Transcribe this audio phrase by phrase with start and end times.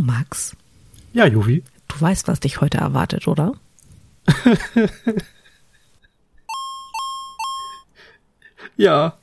[0.00, 0.56] Max.
[1.12, 1.62] Ja, Juvi.
[1.88, 3.52] Du weißt, was dich heute erwartet, oder?
[8.76, 9.18] ja.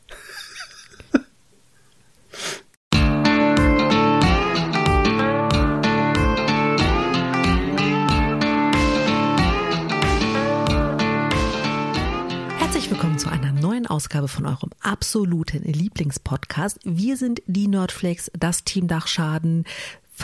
[12.60, 16.80] Herzlich willkommen zu einer neuen Ausgabe von eurem absoluten Lieblingspodcast.
[16.84, 19.66] Wir sind die Nerdflakes, das Team Dachschaden.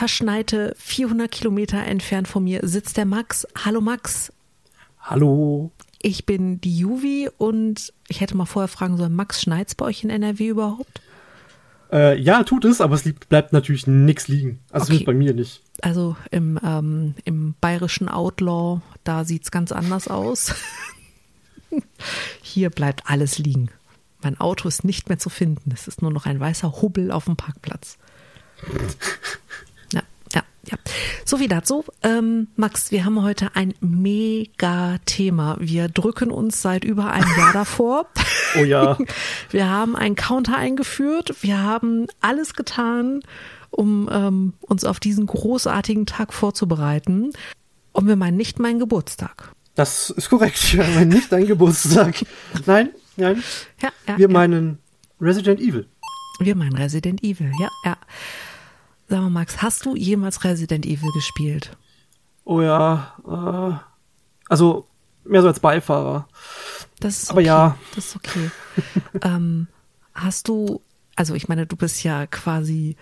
[0.04, 3.46] Verschneite 400 Kilometer entfernt von mir sitzt der Max.
[3.64, 4.32] Hallo Max.
[4.98, 5.70] Hallo.
[6.02, 10.02] Ich bin die Juvi und ich hätte mal vorher fragen sollen, Max, schneit's bei euch
[10.02, 11.00] in NRW überhaupt?
[11.92, 14.58] Äh, ja, tut es, aber es liegt, bleibt natürlich nichts liegen.
[14.72, 15.04] Also Okay.
[15.04, 15.62] bei mir nicht.
[15.80, 20.56] Also im, ähm, im bayerischen Outlaw, da sieht's ganz anders aus.
[22.42, 23.70] Hier bleibt alles liegen.
[24.24, 25.70] Mein Auto ist nicht mehr zu finden.
[25.72, 27.96] Es ist nur noch ein weißer Hubbel auf dem Parkplatz.
[30.70, 30.78] Ja.
[31.24, 31.84] So wie dazu.
[32.02, 35.56] Ähm, Max, wir haben heute ein mega Thema.
[35.60, 38.06] Wir drücken uns seit über einem Jahr davor.
[38.58, 38.96] Oh ja.
[39.50, 41.42] Wir haben einen Counter eingeführt.
[41.42, 43.20] Wir haben alles getan,
[43.70, 47.32] um ähm, uns auf diesen großartigen Tag vorzubereiten.
[47.92, 49.52] Und wir meinen nicht meinen Geburtstag.
[49.74, 50.72] Das ist korrekt.
[50.72, 52.24] Ja, mein nicht dein Geburtstag.
[52.66, 53.42] Nein, nein.
[53.82, 54.32] Ja, ja, Wir ja.
[54.32, 54.78] meinen
[55.20, 55.86] Resident Evil.
[56.40, 57.50] wir meinen Resident Evil.
[57.60, 57.96] Ja, ja.
[59.14, 61.76] Sag mal, Max, hast du jemals Resident Evil gespielt?
[62.42, 63.14] Oh ja.
[63.24, 63.78] Äh,
[64.48, 64.88] also
[65.22, 66.26] mehr so als Beifahrer.
[66.98, 67.32] Das ist okay.
[67.32, 67.78] Aber ja.
[67.94, 68.50] Das ist okay.
[69.22, 69.68] ähm,
[70.14, 70.80] hast du,
[71.14, 72.96] also ich meine, du bist ja quasi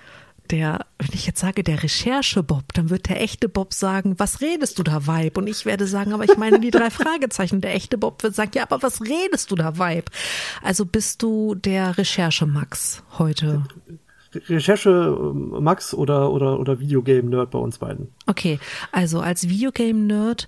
[0.50, 4.78] der, wenn ich jetzt sage, der Recherche-Bob, dann wird der echte Bob sagen, was redest
[4.78, 5.38] du da, Weib?
[5.38, 7.62] Und ich werde sagen, aber ich meine die drei Fragezeichen.
[7.62, 10.10] Der echte Bob wird sagen, ja, aber was redest du da, Weib?
[10.62, 13.62] Also bist du der Recherche-Max heute?
[14.34, 18.08] Re- Recherche ähm, Max oder, oder, oder Videogame-Nerd bei uns beiden.
[18.26, 18.58] Okay,
[18.92, 20.46] also als Videogame-Nerd,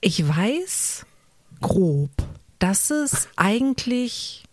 [0.00, 1.06] ich weiß
[1.60, 2.10] grob,
[2.58, 4.44] dass es eigentlich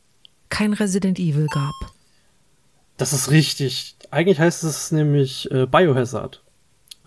[0.49, 1.73] kein Resident Evil gab.
[2.97, 3.95] Das ist richtig.
[4.11, 6.43] Eigentlich heißt es nämlich äh, Biohazard.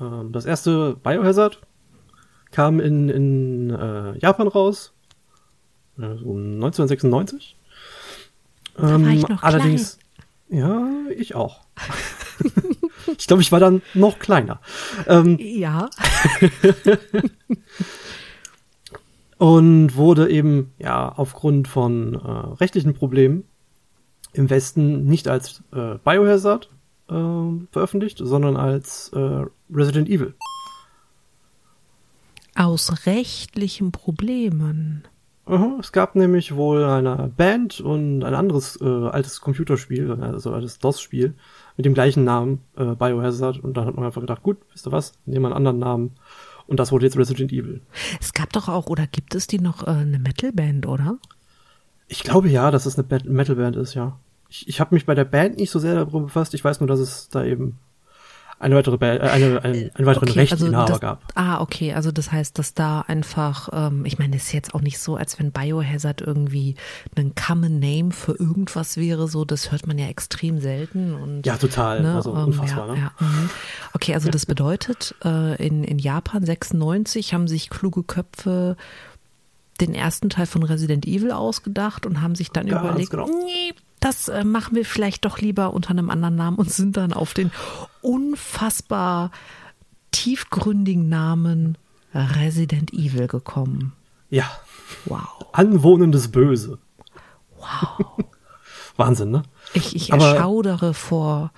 [0.01, 1.61] Ähm, das erste Biohazard
[2.51, 4.93] kam in, in äh, Japan raus.
[5.99, 7.57] Äh, so 1996.
[8.77, 9.99] war ich noch Ähm, allerdings.
[10.53, 10.87] Ja,
[11.17, 11.63] ich auch.
[13.19, 14.61] ich glaube, ich war dann noch kleiner.
[15.07, 15.89] Ähm, Ja.
[19.39, 22.19] und wurde eben ja aufgrund von äh,
[22.61, 23.45] rechtlichen Problemen
[24.35, 26.69] im Westen nicht als äh, Biohazard
[27.09, 27.15] äh,
[27.71, 30.35] veröffentlicht, sondern als äh, Resident Evil.
[32.55, 35.09] Aus rechtlichen Problemen.
[35.45, 40.79] Aha, es gab nämlich wohl eine Band und ein anderes äh, altes Computerspiel, also altes
[40.79, 41.35] DOS-Spiel
[41.77, 43.59] mit dem gleichen Namen, äh, Biohazard.
[43.59, 46.13] Und da hat man einfach gedacht, gut, wisst ihr was, nehmen wir einen anderen Namen.
[46.69, 47.81] Und das wurde jetzt Resident Evil.
[48.21, 51.19] Es gab doch auch, oder gibt es die noch, äh, eine Metalband, oder?
[52.07, 54.19] Ich glaube ja, dass es eine Metalband ist, ja.
[54.49, 56.55] Ich, ich habe mich bei der Band nicht so sehr darum befasst.
[56.55, 57.79] Ich weiß nur, dass es da eben
[58.63, 61.23] eine weitere äh, eine, ein, einen weiteren Rechteinhaber das, gab.
[61.35, 64.81] Ah, okay, also das heißt, dass da einfach, ähm, ich meine, es ist jetzt auch
[64.81, 66.77] nicht so, als wenn Biohazard irgendwie
[67.17, 71.57] ein Common Name für irgendwas wäre, so, das hört man ja extrem selten und Ja,
[71.57, 72.03] total.
[72.03, 73.01] Ne, also ähm, unfassbar, ja, ne?
[73.01, 73.51] ja, mhm.
[73.95, 78.77] Okay, also das bedeutet, äh, in, in Japan 96 haben sich kluge Köpfe
[79.81, 83.27] den ersten Teil von Resident Evil ausgedacht und haben sich dann Ganz überlegt, genau.
[83.27, 87.13] nee, das äh, machen wir vielleicht doch lieber unter einem anderen Namen und sind dann
[87.13, 87.51] auf den
[88.03, 89.31] unfassbar
[90.11, 91.79] tiefgründigen Namen
[92.15, 93.93] Resident Evil gekommen.
[94.29, 94.51] Ja.
[95.07, 95.47] Wow.
[95.53, 96.79] Anwohnendes Böse.
[97.59, 98.07] Wow.
[98.97, 99.43] Wahnsinn, ne?
[99.73, 101.53] Ich, ich Aber- erschaudere vor.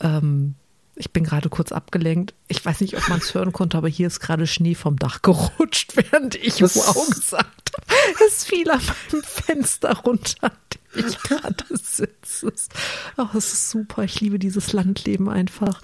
[0.00, 0.54] Ähm,
[0.94, 2.34] ich bin gerade kurz abgelenkt.
[2.48, 5.22] Ich weiß nicht, ob man es hören konnte, aber hier ist gerade Schnee vom Dach
[5.22, 8.26] gerutscht, während ich Das- wow gesagt habe.
[8.26, 8.80] Es fiel an
[9.10, 10.52] meinem Fenster runter,
[11.06, 12.52] ich gerade sitze.
[13.16, 14.04] Oh, es ist super.
[14.04, 15.80] Ich liebe dieses Landleben einfach.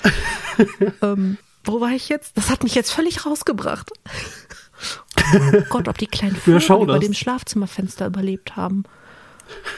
[1.02, 2.36] ähm, wo war ich jetzt?
[2.36, 3.90] Das hat mich jetzt völlig rausgebracht.
[5.34, 7.02] Oh Gott, ob die kleinen Vögel über schauderst.
[7.02, 8.82] dem Schlafzimmerfenster überlebt haben.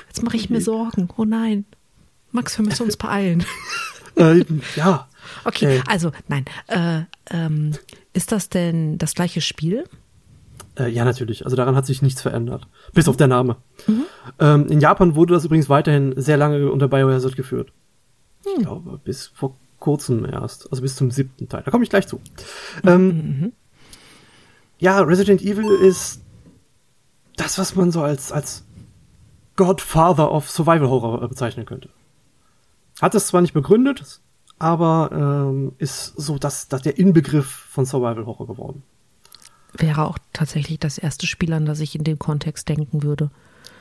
[0.08, 1.08] Jetzt mache ich mir Sorgen.
[1.16, 1.64] Oh nein.
[2.32, 3.44] Max, wir müssen uns beeilen.
[4.16, 4.44] Äh,
[4.76, 5.08] ja.
[5.44, 5.82] Okay, Äh.
[5.88, 6.44] also nein.
[6.68, 7.72] Äh, ähm,
[8.12, 9.88] ist das denn das gleiche Spiel?
[10.78, 11.44] Äh, ja, natürlich.
[11.44, 12.66] Also daran hat sich nichts verändert.
[12.92, 13.56] Bis auf der Name.
[14.38, 17.72] Ähm, in Japan wurde das übrigens weiterhin sehr lange unter Biohazard geführt.
[18.44, 20.70] Ich glaube, bis vor kurzem erst.
[20.70, 21.62] Also bis zum siebten Teil.
[21.64, 22.20] Da komme ich gleich zu.
[22.84, 23.52] Ähm,
[24.78, 26.22] ja, Resident Evil ist
[27.36, 28.64] das, was man so als, als
[29.56, 31.88] Godfather of Survival Horror äh, bezeichnen könnte.
[33.00, 34.20] Hat es zwar nicht begründet,
[34.58, 38.82] aber ähm, ist so dass, dass der Inbegriff von Survival Horror geworden.
[39.76, 43.30] Wäre auch tatsächlich das erste Spiel, an das ich in dem Kontext denken würde.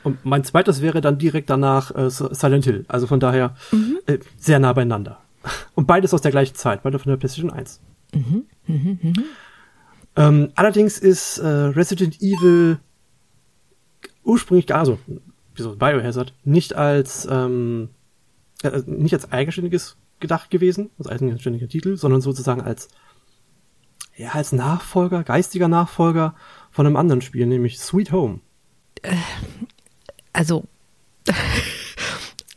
[0.02, 2.84] Und mein zweites wäre dann direkt danach äh, Silent Hill.
[2.88, 3.98] Also von daher mhm.
[4.06, 5.20] äh, sehr nah beieinander.
[5.74, 7.80] Und beides aus der gleichen Zeit, beide von der PlayStation 1.
[8.14, 8.44] Mhm.
[8.66, 9.24] Mhm, mhm.
[10.16, 12.78] Ähm, allerdings ist äh, Resident Evil
[14.22, 14.98] ursprünglich, also
[15.54, 17.88] wieso Biohazard, nicht als ähm,
[18.62, 22.88] äh, nicht als eigenständiges gedacht gewesen, als eigenständiger Titel, sondern sozusagen als
[24.16, 26.34] ja, als Nachfolger, geistiger Nachfolger
[26.70, 28.40] von einem anderen Spiel, nämlich Sweet Home.
[29.02, 29.16] Äh,
[30.32, 30.64] also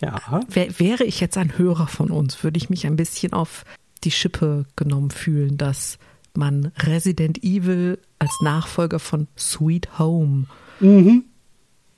[0.01, 0.21] ja.
[0.50, 3.65] Wär, wäre ich jetzt ein Hörer von uns, würde ich mich ein bisschen auf
[4.04, 5.98] die Schippe genommen fühlen, dass
[6.33, 10.45] man Resident Evil als Nachfolger von Sweet Home.
[10.80, 11.25] Mhm.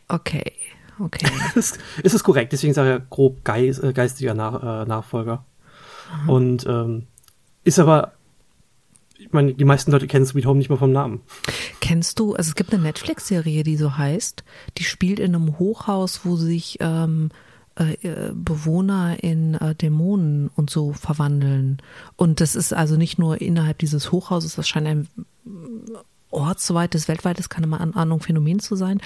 [0.07, 0.53] Okay,
[0.99, 1.29] okay.
[1.55, 5.45] ist, ist es korrekt, deswegen sage ich ja grob äh, geistiger Nach, äh, Nachfolger.
[6.11, 6.31] Aha.
[6.31, 7.07] Und ähm,
[7.63, 8.13] ist aber,
[9.19, 11.21] ich meine, die meisten Leute kennen Sweet Home nicht mal vom Namen.
[11.81, 14.43] Kennst du, also es gibt eine Netflix-Serie, die so heißt,
[14.77, 17.29] die spielt in einem Hochhaus, wo sich ähm,
[17.75, 21.81] äh, äh, Bewohner in äh, Dämonen und so verwandeln.
[22.15, 25.07] Und das ist also nicht nur innerhalb dieses Hochhauses, das scheint ein
[26.31, 29.01] ortsweites, weltweites, keine Ahnung, Phänomen zu sein.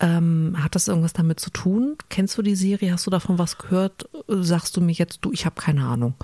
[0.00, 1.96] Ähm, hat das irgendwas damit zu tun?
[2.10, 2.92] Kennst du die Serie?
[2.92, 4.08] Hast du davon was gehört?
[4.28, 6.14] Sagst du mir jetzt, du, ich habe keine Ahnung.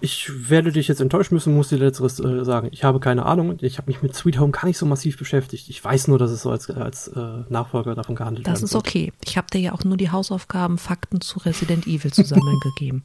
[0.00, 2.68] Ich werde dich jetzt enttäuschen müssen, muss dir letzteres äh, sagen.
[2.70, 3.58] Ich habe keine Ahnung.
[3.60, 5.68] Ich habe mich mit Sweet Home gar nicht so massiv beschäftigt.
[5.68, 8.56] Ich weiß nur, dass es so als, als äh, Nachfolger davon gehandelt wird.
[8.56, 9.12] Das ist okay.
[9.24, 13.02] Ich habe dir ja auch nur die Hausaufgaben, Fakten zu Resident Evil zusammen gegeben.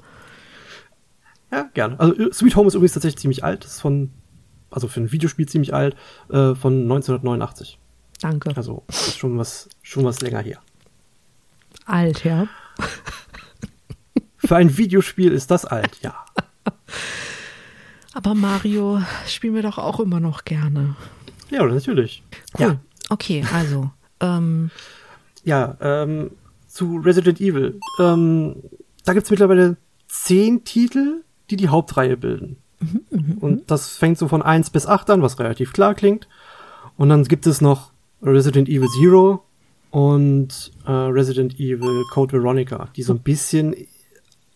[1.52, 2.00] Ja, gerne.
[2.00, 3.64] Also äh, Sweet Home ist übrigens tatsächlich ziemlich alt.
[3.64, 4.12] Das ist von,
[4.70, 5.96] also für ein Videospiel ziemlich alt,
[6.30, 7.80] äh, von 1989.
[8.22, 8.56] Danke.
[8.56, 10.60] Also ist schon was, schon was länger her.
[11.86, 12.48] Alt, ja.
[14.38, 16.16] Für ein Videospiel ist das alt, ja.
[18.14, 20.96] Aber Mario spielen wir doch auch immer noch gerne.
[21.50, 22.24] Ja, natürlich.
[22.58, 22.66] Cool.
[22.66, 22.80] Ja.
[23.10, 23.92] Okay, also.
[24.20, 24.72] Ähm.
[25.44, 26.32] Ja, ähm,
[26.68, 27.80] zu Resident Evil.
[28.00, 28.56] Ähm,
[29.04, 32.58] da gibt es mittlerweile zehn Titel, die die Hauptreihe bilden.
[32.80, 33.64] Mhm, mh, Und mhm.
[33.68, 36.28] das fängt so von 1 bis 8 an, was relativ klar klingt.
[36.98, 37.92] Und dann gibt es noch
[38.22, 39.44] Resident Evil Zero
[39.92, 43.76] und äh, Resident Evil Code Veronica, die so ein bisschen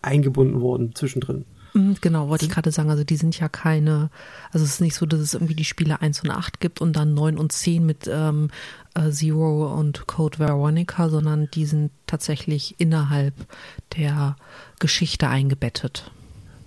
[0.01, 1.45] eingebunden wurden zwischendrin.
[1.77, 2.89] Mhm, genau, wollte ich gerade sagen.
[2.89, 4.09] Also die sind ja keine,
[4.51, 6.93] also es ist nicht so, dass es irgendwie die Spiele 1 und 8 gibt und
[6.93, 8.49] dann 9 und 10 mit ähm,
[8.95, 13.35] äh, Zero und Code Veronica, sondern die sind tatsächlich innerhalb
[13.95, 14.35] der
[14.79, 16.11] Geschichte eingebettet.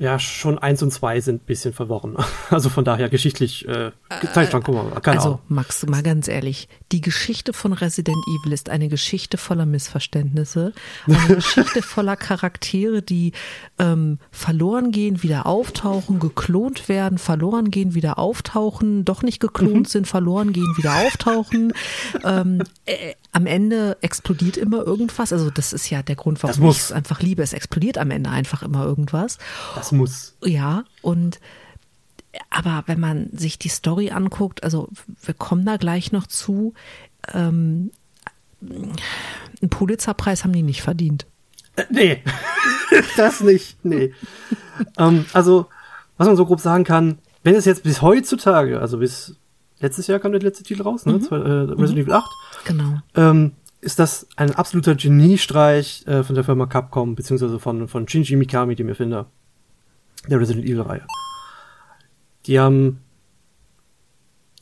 [0.01, 2.17] Ja, schon eins und zwei sind ein bisschen verworren.
[2.49, 3.93] Also von daher geschichtlich, äh,
[4.33, 5.41] Zeitstand, guck mal, keine Also Ahnung.
[5.49, 10.73] Max, mal ganz ehrlich, die Geschichte von Resident Evil ist eine Geschichte voller Missverständnisse,
[11.07, 13.33] eine Geschichte voller Charaktere, die
[13.79, 19.85] ähm, verloren gehen, wieder auftauchen, geklont werden, verloren gehen, wieder auftauchen, doch nicht geklont mhm.
[19.85, 21.73] sind, verloren gehen, wieder auftauchen.
[22.25, 25.33] ähm, äh, am Ende explodiert immer irgendwas.
[25.33, 27.43] Also das ist ja der Grund, warum ich es einfach liebe.
[27.43, 29.39] Es explodiert am Ende einfach immer irgendwas.
[29.75, 30.35] Das muss.
[30.45, 31.41] Ja, und
[32.49, 34.89] aber wenn man sich die Story anguckt, also
[35.23, 36.75] wir kommen da gleich noch zu,
[37.33, 37.91] ähm,
[38.63, 41.27] einen Pulitzerpreis haben die nicht verdient.
[41.77, 42.23] Äh, nee,
[43.17, 44.13] das nicht, nee.
[44.99, 45.67] ähm, also,
[46.19, 49.37] was man so grob sagen kann, wenn es jetzt bis heutzutage, also bis
[49.81, 51.15] letztes Jahr kam der letzte Titel raus, ne?
[51.15, 51.27] Mhm.
[51.31, 52.03] Äh, Resident mhm.
[52.03, 52.31] Evil 8.
[52.65, 53.01] Genau.
[53.15, 58.37] Ähm, ist das ein absoluter Geniestreich äh, von der Firma Capcom, beziehungsweise von, von Shinji
[58.37, 59.27] Mikami, dem Erfinder
[60.29, 61.07] der Resident Evil-Reihe.
[62.47, 63.01] Die haben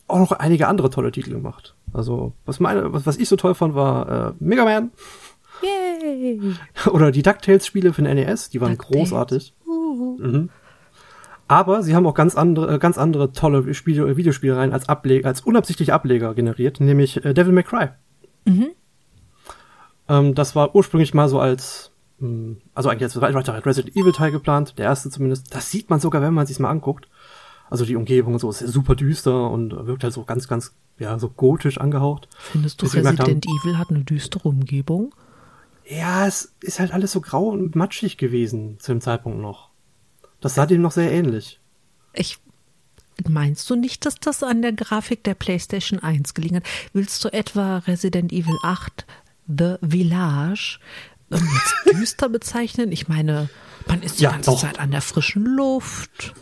[0.07, 1.75] auch noch einige andere tolle Titel gemacht.
[1.93, 4.93] Also, was meine, was, was ich so toll fand, war äh, Mega Man.
[5.63, 6.55] Yay!
[6.91, 9.55] Oder die DuckTales-Spiele für den NES, die waren großartig.
[9.67, 10.19] Uh.
[10.19, 10.51] Mhm.
[11.49, 15.41] Aber sie haben auch ganz andere, äh, ganz andere tolle Spiele, Videospielereien als Ableger, als
[15.41, 17.89] unabsichtliche Ableger generiert, nämlich äh, Devil May Cry.
[18.45, 18.69] Mhm.
[20.09, 24.13] Ähm, das war ursprünglich mal so als, mh, hm, also eigentlich als weiterer Resident Evil
[24.13, 25.55] Teil geplant, der erste zumindest.
[25.55, 27.09] Das sieht man sogar, wenn man sich's mal anguckt.
[27.71, 31.19] Also die Umgebung und so ist super düster und wirkt halt so ganz, ganz, ja,
[31.19, 32.29] so gotisch angehaucht.
[32.39, 35.15] Findest du Resident Evil hat eine düstere Umgebung?
[35.87, 39.68] Ja, es ist halt alles so grau und matschig gewesen zu dem Zeitpunkt noch.
[40.41, 41.61] Das sah dem noch sehr ähnlich.
[42.13, 42.39] Ich
[43.27, 46.63] Meinst du nicht, dass das an der Grafik der PlayStation 1 gelegen hat?
[46.93, 49.07] Willst du etwa Resident Evil 8
[49.49, 50.79] The Village
[51.33, 52.93] ähm, jetzt düster bezeichnen?
[52.93, 53.49] Ich meine,
[53.89, 54.61] man ist die ja, ganze doch.
[54.61, 56.35] Zeit an der frischen Luft.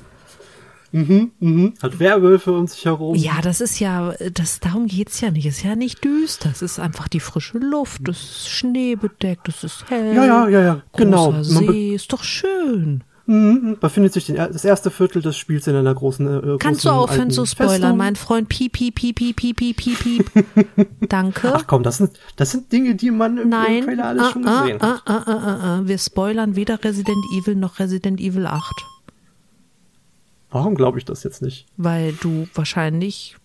[0.92, 1.74] Mhm, mhm.
[1.82, 3.14] Hat Werwölfe um sich herum.
[3.14, 5.46] Ja, das ist ja, das, darum geht's ja nicht.
[5.46, 6.50] Es ist ja nicht düster.
[6.50, 8.06] Es ist einfach die frische Luft.
[8.08, 9.48] Es ist schneebedeckt.
[9.48, 10.14] Es ist hell.
[10.14, 10.82] Ja, ja, ja, ja.
[10.94, 11.42] genau.
[11.42, 15.92] See, ist doch schön Mhm, befindet sich den, das erste Viertel des Spiels in einer
[15.94, 16.26] großen.
[16.26, 17.96] Äh, Kannst großen du aufhören zu spoilern, Festung.
[17.96, 18.48] mein Freund?
[18.48, 20.88] Piep, piep, piep, piep, piep, piep, piep, piep.
[21.08, 21.52] Danke.
[21.52, 23.78] Ach komm, das sind, das sind Dinge, die man im, Nein.
[23.78, 25.02] im Trailer alles Ah, schon ah, gesehen hat.
[25.06, 25.80] ah, ah, ah, ah, ah.
[25.84, 28.72] Wir spoilern weder Resident Evil noch Resident Evil 8,
[30.50, 31.66] Warum glaube ich das jetzt nicht?
[31.76, 33.36] weil du wahrscheinlich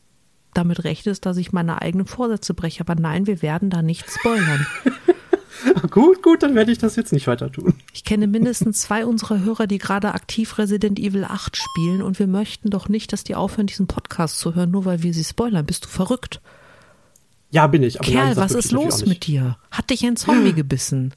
[0.54, 2.82] damit rechnest, dass ich meine eigenen Vorsätze breche.
[2.82, 4.68] Aber nein, wir werden da nicht spoilern.
[5.90, 7.74] gut, gut, dann werde ich das jetzt nicht weiter tun.
[7.94, 12.28] Ich kenne mindestens zwei unserer Hörer, die gerade aktiv Resident Evil 8 spielen und wir
[12.28, 15.66] möchten doch nicht, dass die aufhören, diesen Podcast zu hören, nur weil wir sie spoilern.
[15.66, 16.42] Bist du verrückt?
[17.50, 18.00] Ja, bin ich.
[18.00, 19.58] Aber Kerl, nein, was ist los mit dir?
[19.72, 21.14] Hat dich ein Zombie gebissen?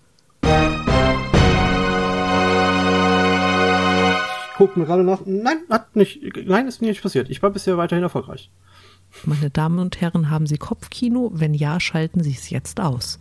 [4.57, 5.21] Guck mir gerade nach.
[5.25, 6.21] Nein, hat nicht.
[6.45, 7.31] Nein, ist mir nicht passiert.
[7.31, 8.51] Ich war bisher weiterhin erfolgreich.
[9.25, 11.31] Meine Damen und Herren, haben Sie Kopfkino?
[11.35, 13.21] Wenn ja, schalten Sie es jetzt aus.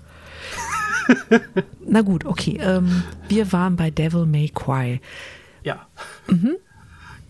[1.85, 2.59] Na gut, okay.
[2.61, 5.01] Ähm, wir waren bei Devil May Cry.
[5.63, 5.87] Ja.
[6.27, 6.55] Mhm.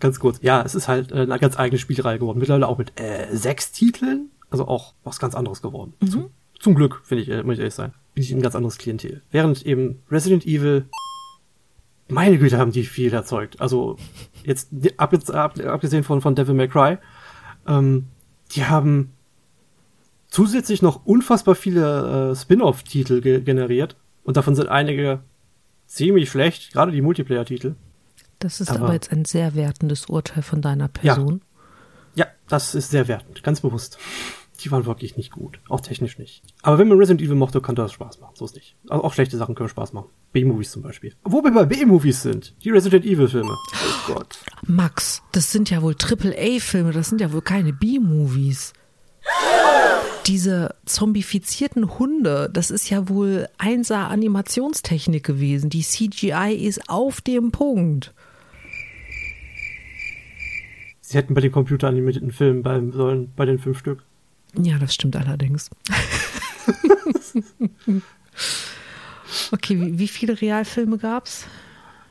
[0.00, 0.38] Ganz kurz.
[0.42, 2.38] Ja, es ist halt äh, eine ganz eigene Spielreihe geworden.
[2.38, 4.30] Mittlerweile auch mit äh, sechs Titeln.
[4.50, 5.94] Also auch was ganz anderes geworden.
[6.00, 6.08] Mhm.
[6.08, 7.92] Zum, zum Glück, finde ich, äh, muss ich ehrlich sein.
[8.14, 9.22] Bin ich ein ganz anderes Klientel.
[9.30, 10.84] Während eben Resident Evil,
[12.08, 13.60] meine Güte, haben die viel erzeugt.
[13.60, 13.96] Also
[14.44, 16.98] jetzt ab, ab, abgesehen von, von Devil May Cry,
[17.66, 18.06] ähm,
[18.52, 19.13] die haben
[20.34, 23.96] zusätzlich noch unfassbar viele äh, Spin-off-Titel ge generiert.
[24.24, 25.20] Und davon sind einige
[25.86, 27.74] ziemlich schlecht, gerade die Multiplayer-Titel.
[28.40, 31.42] Das ist Aber- aber, jetzt ein sehr wertendes Urteil von deiner Person.
[32.16, 33.98] Ja, das ist sehr wertend, ganz bewusst.
[34.60, 36.42] Die waren wirklich nicht gut, auch technisch nicht.
[36.62, 38.76] Aber wenn man Resident Evil mochte, kann das Spaß machen, so ist nicht.
[38.88, 40.08] Also auch schlechte Sachen können Spaß machen.
[40.32, 41.14] B-Movies zum Beispiel.
[41.24, 43.52] Wo wir bei B-Movies sind, die Resident Evil Filme.
[43.52, 44.38] Oh Gott.
[44.66, 48.72] Max, das sind ja wohl Triple-A-Filme, das sind ja wohl keine B-Movies.
[50.26, 55.68] Diese zombifizierten Hunde, das ist ja wohl 1A Animationstechnik gewesen.
[55.68, 58.14] Die CGI ist auf dem Punkt.
[61.02, 64.02] Sie hätten bei den computeranimierten Filmen bleiben sollen, bei den fünf Stück.
[64.56, 65.68] Ja, das stimmt allerdings.
[69.52, 71.46] okay, wie, wie viele Realfilme gab's?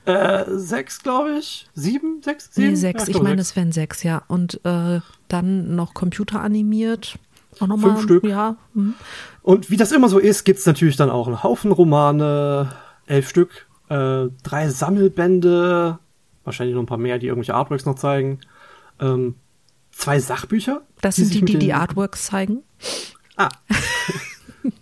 [0.06, 1.68] Äh, sechs, glaube ich.
[1.74, 2.22] Sieben?
[2.22, 2.54] Sechs?
[2.54, 2.70] Sieben?
[2.70, 3.04] Nee, sechs.
[3.04, 4.22] Ja, ich glaube, meine, es wären sechs, ja.
[4.28, 7.18] Und äh, dann noch computeranimiert.
[7.60, 7.92] Auch nochmal.
[7.92, 8.24] Fünf Stück.
[8.26, 8.56] Ja.
[8.74, 8.94] mhm.
[9.42, 12.72] Und wie das immer so ist, gibt's natürlich dann auch einen Haufen Romane,
[13.08, 16.00] elf Stück, äh, drei Sammelbände,
[16.46, 18.40] wahrscheinlich noch ein paar mehr, die irgendwelche Artworks noch zeigen,
[19.00, 19.36] ähm,
[19.92, 20.82] zwei Sachbücher.
[21.02, 22.60] Das sind die, mit die die den- Artworks zeigen.
[23.36, 23.50] Ah.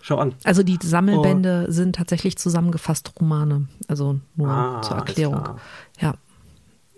[0.00, 0.34] Schau an.
[0.44, 0.86] Also die Oh.
[0.86, 3.68] Sammelbände sind tatsächlich zusammengefasste Romane.
[3.88, 5.60] Also nur Ah, zur Erklärung.
[6.00, 6.14] Ja.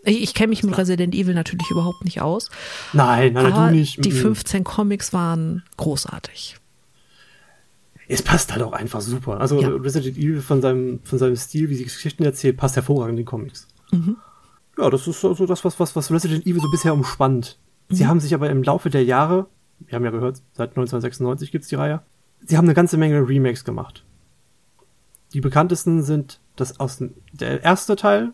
[0.04, 2.48] Ich, ich kenne mich mit Resident Evil natürlich überhaupt nicht aus.
[2.92, 4.04] Nein, nein, aber du nicht.
[4.04, 4.16] die Mm.
[4.16, 6.56] 15 Comics waren großartig.
[8.08, 9.40] Es passt halt auch einfach super.
[9.40, 9.68] Also Ja.
[9.68, 13.26] Resident Evil von seinem, von seinem Stil, wie sie Geschichten erzählt, passt hervorragend in den
[13.26, 13.68] Comics.
[13.92, 14.16] Mhm.
[14.78, 17.58] Ja, das ist so so das, was, was, was Resident Evil so bisher umspannt.
[17.88, 18.08] Sie Mhm.
[18.08, 19.46] haben sich aber im Laufe der Jahre,
[19.80, 22.02] wir haben ja gehört, seit 1996 gibt's die Reihe,
[22.44, 24.04] sie haben eine ganze Menge Remakes gemacht.
[25.34, 28.32] Die bekanntesten sind das aus dem- der erste Teil,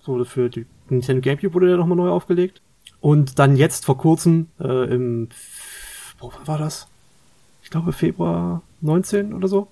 [0.00, 2.62] so für die Nintendo GameCube wurde der nochmal neu aufgelegt.
[3.00, 5.28] Und dann jetzt vor kurzem äh, im,
[6.18, 6.86] boah, wann war das?
[7.62, 9.68] Ich glaube Februar 19 oder so.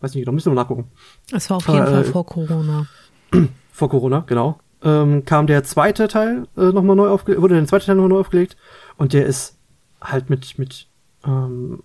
[0.00, 0.90] Weiß nicht genau, müssen wir mal nachgucken.
[1.32, 2.86] Es war auf jeden Fall äh, vor Corona.
[3.72, 4.60] Vor Corona, genau.
[4.84, 8.20] Ähm, kam der zweite Teil äh, nochmal neu aufgelegt, wurde der zweite Teil nochmal neu
[8.20, 8.56] aufgelegt
[8.96, 9.56] und der ist
[10.00, 10.86] halt mit, mit,
[11.26, 11.82] ähm,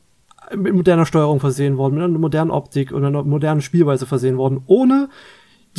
[0.55, 4.61] mit moderner Steuerung versehen worden, mit einer modernen Optik und einer modernen Spielweise versehen worden,
[4.67, 5.09] ohne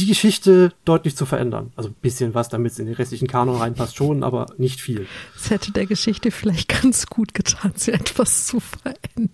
[0.00, 1.72] die Geschichte deutlich zu verändern.
[1.76, 5.06] Also ein bisschen was, damit es in den restlichen Kanon reinpasst schon, aber nicht viel.
[5.36, 9.30] Es hätte der Geschichte vielleicht ganz gut getan, sie etwas zu verändern.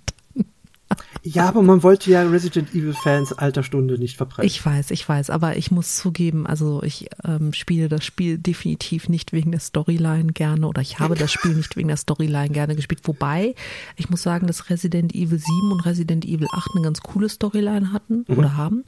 [1.22, 4.46] Ja, aber man wollte ja Resident Evil Fans alter Stunde nicht verbrechen.
[4.46, 9.08] Ich weiß, ich weiß, aber ich muss zugeben, also ich ähm, spiele das Spiel definitiv
[9.08, 12.76] nicht wegen der Storyline gerne oder ich habe das Spiel nicht wegen der Storyline gerne
[12.76, 13.00] gespielt.
[13.04, 13.56] Wobei,
[13.96, 17.92] ich muss sagen, dass Resident Evil 7 und Resident Evil 8 eine ganz coole Storyline
[17.92, 18.84] hatten oder haben.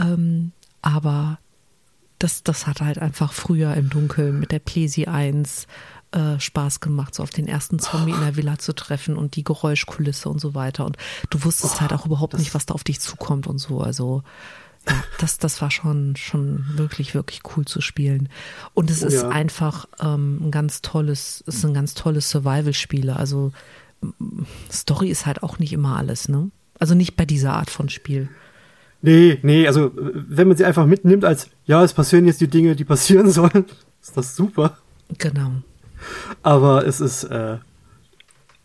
[0.00, 1.38] Ähm, aber
[2.18, 5.66] das, das hat halt einfach früher im Dunkeln mit der Plesi 1
[6.12, 9.44] äh, Spaß gemacht, so auf den ersten Zombie in der Villa zu treffen und die
[9.44, 10.84] Geräuschkulisse und so weiter.
[10.84, 10.96] Und
[11.30, 13.80] du wusstest halt auch überhaupt nicht, was da auf dich zukommt und so.
[13.80, 14.22] Also
[14.88, 18.28] ja, das, das war schon, schon wirklich, wirklich cool zu spielen.
[18.74, 19.28] Und es Oh ist ja.
[19.28, 23.10] einfach ähm, ein ganz tolles, es ist ein ganz tolles Survival-Spiel.
[23.10, 23.52] Also
[24.72, 26.50] Story ist halt auch nicht immer alles, ne?
[26.78, 28.28] Also nicht bei dieser Art von Spiel.
[29.00, 32.74] Nee, nee, also wenn man sie einfach mitnimmt als, ja, es passieren jetzt die Dinge,
[32.74, 33.64] die passieren sollen,
[34.02, 34.76] ist das super.
[35.18, 35.50] Genau.
[36.42, 37.58] Aber es ist, äh,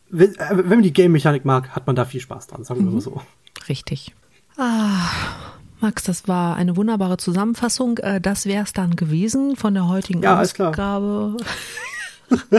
[0.10, 2.92] wenn, äh, wenn man die Game-Mechanik mag, hat man da viel Spaß dran, sagen wir
[2.92, 3.22] mal so.
[3.70, 4.14] Richtig.
[4.58, 5.08] Ah,
[5.82, 7.98] Max, das war eine wunderbare Zusammenfassung.
[8.00, 10.40] Äh, das wäre es dann gewesen von der heutigen Ja.
[10.40, 11.38] Ausgabe.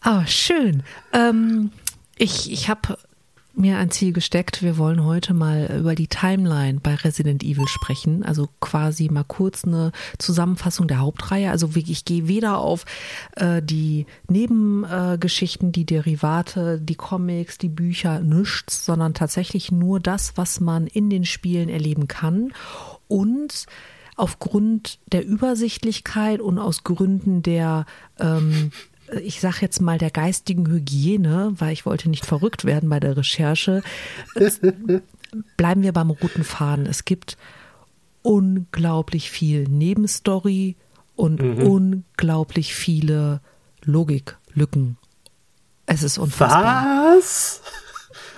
[0.00, 0.82] Aber schön.
[1.12, 1.70] Ähm,
[2.16, 2.96] ich ich habe
[3.54, 4.62] mir ein Ziel gesteckt.
[4.62, 8.22] Wir wollen heute mal über die Timeline bei Resident Evil sprechen.
[8.22, 11.50] Also quasi mal kurz eine Zusammenfassung der Hauptreihe.
[11.50, 12.84] Also ich gehe weder auf
[13.36, 20.36] äh, die Nebengeschichten, äh, die Derivate, die Comics, die Bücher, nichts, sondern tatsächlich nur das,
[20.36, 22.52] was man in den Spielen erleben kann.
[23.08, 23.66] Und
[24.16, 27.86] aufgrund der Übersichtlichkeit und aus Gründen der
[28.18, 28.70] ähm,
[29.22, 33.16] ich sag jetzt mal der geistigen Hygiene, weil ich wollte nicht verrückt werden bei der
[33.16, 33.82] Recherche,
[35.56, 36.86] bleiben wir beim roten Faden.
[36.86, 37.36] Es gibt
[38.22, 40.76] unglaublich viel Nebenstory
[41.16, 41.62] und mhm.
[41.62, 43.40] unglaublich viele
[43.84, 44.96] Logiklücken.
[45.86, 47.16] Es ist unfassbar.
[47.16, 47.62] Was?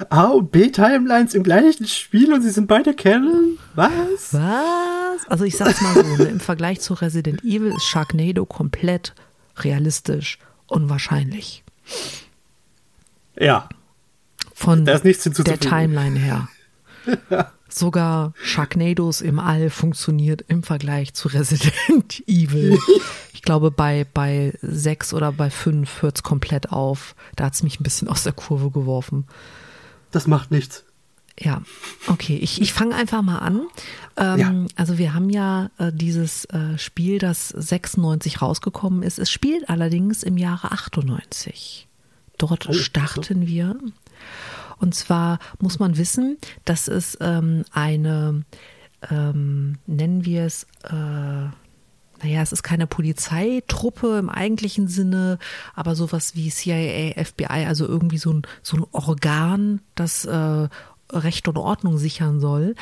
[0.08, 3.58] A und B-Timelines im gleichen Spiel und sie sind beide Canon?
[3.74, 4.32] Was?
[4.32, 5.28] Was?
[5.28, 9.14] Also ich sag's mal so, ne, im Vergleich zu Resident Evil ist Sharknado komplett
[9.58, 10.38] realistisch
[10.72, 11.62] unwahrscheinlich.
[13.38, 13.68] Ja.
[14.54, 15.02] Von der
[15.60, 16.48] Timeline her.
[17.68, 22.78] Sogar Sharknados im All funktioniert im Vergleich zu Resident Evil.
[23.32, 27.14] Ich glaube, bei, bei sechs oder bei fünf hört es komplett auf.
[27.34, 29.26] Da hat es mich ein bisschen aus der Kurve geworfen.
[30.10, 30.84] Das macht nichts.
[31.40, 31.62] Ja,
[32.08, 32.36] okay.
[32.36, 33.62] Ich, ich fange einfach mal an.
[34.16, 34.54] Ähm, ja.
[34.76, 39.18] Also wir haben ja äh, dieses äh, Spiel, das 96 rausgekommen ist.
[39.18, 41.88] Es spielt allerdings im Jahre 98.
[42.38, 43.46] Dort oh, starten so.
[43.46, 43.76] wir.
[44.78, 48.44] Und zwar muss man wissen, dass es ähm, eine,
[49.10, 50.92] ähm, nennen wir es, äh,
[52.22, 55.38] naja, es ist keine Polizeitruppe im eigentlichen Sinne,
[55.74, 60.68] aber sowas wie CIA, FBI, also irgendwie so ein, so ein Organ, das äh,
[61.12, 62.74] Recht und Ordnung sichern soll,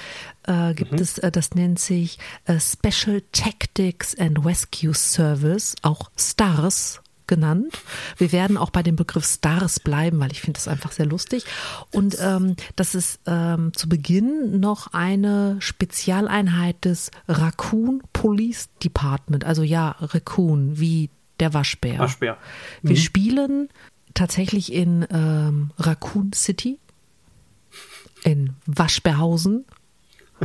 [0.45, 0.99] äh, gibt mhm.
[0.99, 7.79] es, äh, das nennt sich äh, Special Tactics and Rescue Service, auch STARS genannt.
[8.19, 11.45] Wir werden auch bei dem Begriff Stars bleiben, weil ich finde das einfach sehr lustig.
[11.93, 19.45] Und ähm, das ist ähm, zu Beginn noch eine Spezialeinheit des Raccoon Police Department.
[19.45, 22.01] Also ja, Raccoon, wie der Waschbär.
[22.01, 22.37] Waschbär.
[22.83, 22.89] Mhm.
[22.89, 23.69] Wir spielen
[24.13, 26.79] tatsächlich in ähm, Raccoon City
[28.25, 29.65] in Waschbärhausen.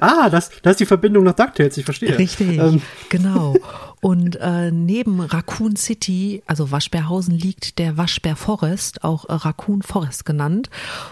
[0.00, 2.18] ah, das, das ist die Verbindung nach DuckTales, ich verstehe.
[2.18, 2.82] Richtig, ähm.
[3.08, 3.54] genau.
[4.00, 10.24] Und äh, neben Raccoon City, also Waschbärhausen, liegt der Waschbär Forest, auch äh, Raccoon Forest
[10.24, 10.70] genannt.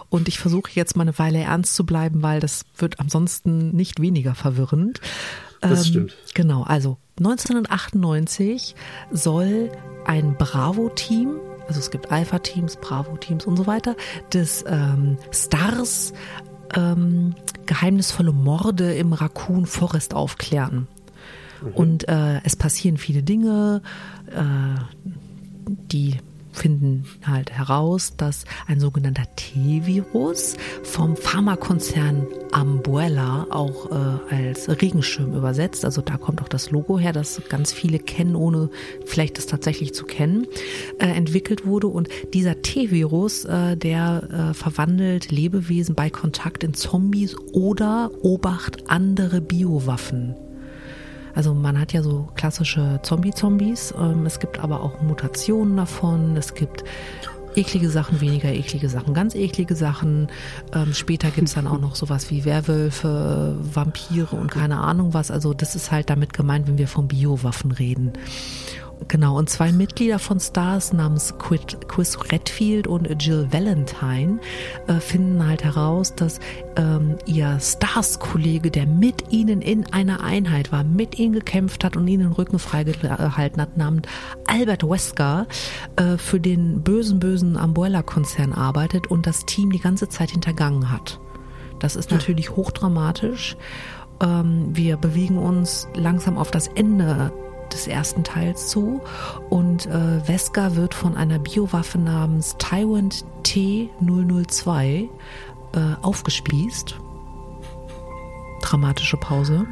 [0.08, 4.00] Und ich versuche jetzt mal eine Weile ernst zu bleiben, weil das wird ansonsten nicht
[4.00, 5.00] weniger verwirrend.
[5.60, 6.16] Das ähm, stimmt.
[6.34, 8.74] Genau, also 1998
[9.12, 9.70] soll
[10.04, 11.36] ein Bravo-Team
[11.70, 13.94] also es gibt Alpha-Teams, Bravo-Teams und so weiter,
[14.32, 16.12] des ähm, Stars
[16.74, 20.88] ähm, geheimnisvolle Morde im Raccoon Forest aufklären.
[21.62, 21.72] Mhm.
[21.74, 23.82] Und äh, es passieren viele Dinge,
[24.32, 26.16] äh, die
[26.52, 32.26] finden halt heraus, dass ein sogenannter T-Virus vom Pharmakonzern
[32.80, 35.84] Umbrella auch äh, als Regenschirm übersetzt.
[35.84, 38.70] Also da kommt auch das Logo her, das ganz viele kennen, ohne
[39.04, 40.46] vielleicht das tatsächlich zu kennen,
[40.98, 41.86] äh, entwickelt wurde.
[41.88, 49.40] Und dieser T-Virus, äh, der äh, verwandelt Lebewesen bei Kontakt in Zombies oder Obacht andere
[49.40, 50.34] Biowaffen.
[51.34, 53.94] Also man hat ja so klassische Zombie-Zombies.
[53.98, 56.36] Ähm, es gibt aber auch Mutationen davon.
[56.36, 56.84] Es gibt
[57.56, 60.28] eklige Sachen, weniger eklige Sachen, ganz eklige Sachen.
[60.72, 65.30] Ähm, später gibt's dann auch noch sowas wie Werwölfe, Vampire und keine Ahnung was.
[65.30, 68.12] Also das ist halt damit gemeint, wenn wir von Biowaffen reden.
[69.08, 74.38] Genau, und zwei Mitglieder von Stars namens Chris Redfield und Jill Valentine
[74.86, 76.38] äh, finden halt heraus, dass
[76.76, 82.06] ähm, ihr Stars-Kollege, der mit ihnen in einer Einheit war, mit ihnen gekämpft hat und
[82.06, 84.06] ihnen den Rücken freigehalten hat, namens
[84.46, 85.46] Albert Wesker,
[85.96, 91.18] äh, für den bösen, bösen Umbrella-Konzern arbeitet und das Team die ganze Zeit hintergangen hat.
[91.78, 93.56] Das ist natürlich hochdramatisch.
[94.22, 97.32] Ähm, wir bewegen uns langsam auf das Ende
[97.72, 99.00] des ersten Teils zu.
[99.48, 105.08] Und äh, Wesker wird von einer Biowaffe namens Tyrant T002 äh,
[106.02, 106.96] aufgespießt.
[108.62, 109.66] Dramatische Pause.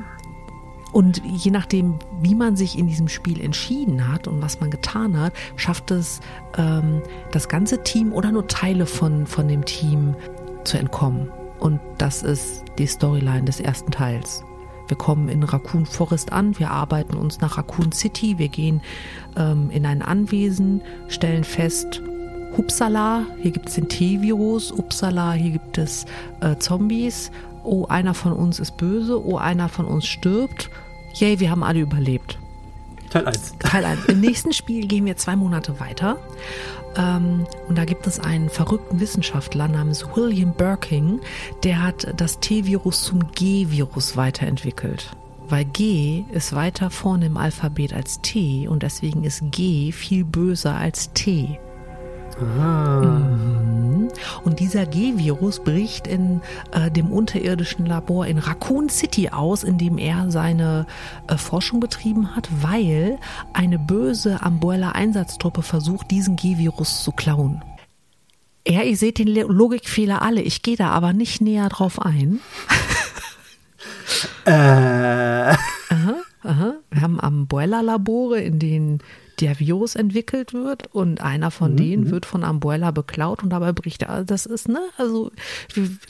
[0.93, 5.21] Und je nachdem, wie man sich in diesem Spiel entschieden hat und was man getan
[5.21, 6.21] hat, schafft es
[6.57, 10.15] ähm, das ganze Team oder nur Teile von, von dem Team
[10.65, 11.31] zu entkommen.
[11.61, 14.45] Und das ist die Storyline des ersten Teils.
[14.89, 18.81] Wir kommen in Raccoon Forest an, wir arbeiten uns nach Raccoon City, wir gehen
[19.37, 22.03] ähm, in ein Anwesen, stellen fest,
[22.57, 26.07] Hupsala, hier gibt es den T-Virus, Uppsala, hier gibt es
[26.41, 27.31] äh, Zombies.
[27.63, 30.71] Oh, einer von uns ist böse, oh, einer von uns stirbt.
[31.15, 32.39] Yay, wir haben alle überlebt.
[33.11, 33.55] Teil 1.
[33.59, 34.07] Teil 1.
[34.07, 36.19] Im nächsten Spiel gehen wir zwei Monate weiter.
[36.97, 41.21] Ähm, und da gibt es einen verrückten Wissenschaftler namens William Birking,
[41.65, 45.11] der hat das T-Virus zum G-Virus weiterentwickelt.
[45.49, 50.75] Weil G ist weiter vorne im Alphabet als T und deswegen ist G viel böser
[50.75, 51.59] als T.
[52.39, 53.68] Mhm.
[54.45, 56.41] Und dieser G-Virus bricht in
[56.73, 60.87] äh, dem unterirdischen Labor in Raccoon City aus, in dem er seine
[61.27, 63.19] äh, Forschung betrieben hat, weil
[63.53, 67.63] eine böse Umbrella-Einsatztruppe versucht, diesen G-Virus zu klauen.
[68.67, 70.43] Ja, ihr seht den Logikfehler alle.
[70.43, 72.41] Ich gehe da aber nicht näher drauf ein.
[74.45, 75.55] äh.
[75.91, 76.75] Aha, aha.
[76.91, 78.99] Wir haben Umbrella-Labore, in denen
[79.41, 81.77] der Virus entwickelt wird und einer von mhm.
[81.77, 82.11] denen mhm.
[82.11, 84.25] wird von Umbrella beklaut und dabei bricht er.
[84.25, 85.31] Das ist, ne, also,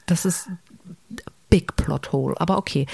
[0.07, 0.49] das ist
[1.51, 2.87] Big Plot Hole, aber okay.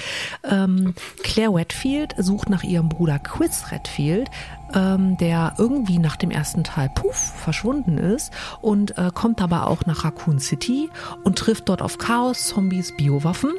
[0.49, 0.93] Ähm,
[1.23, 4.29] Claire Redfield sucht nach ihrem Bruder Chris Redfield,
[4.73, 9.85] ähm, der irgendwie nach dem ersten Teil puff verschwunden ist und äh, kommt aber auch
[9.85, 10.89] nach Raccoon City
[11.23, 13.51] und trifft dort auf Chaos, Zombies, Biowaffen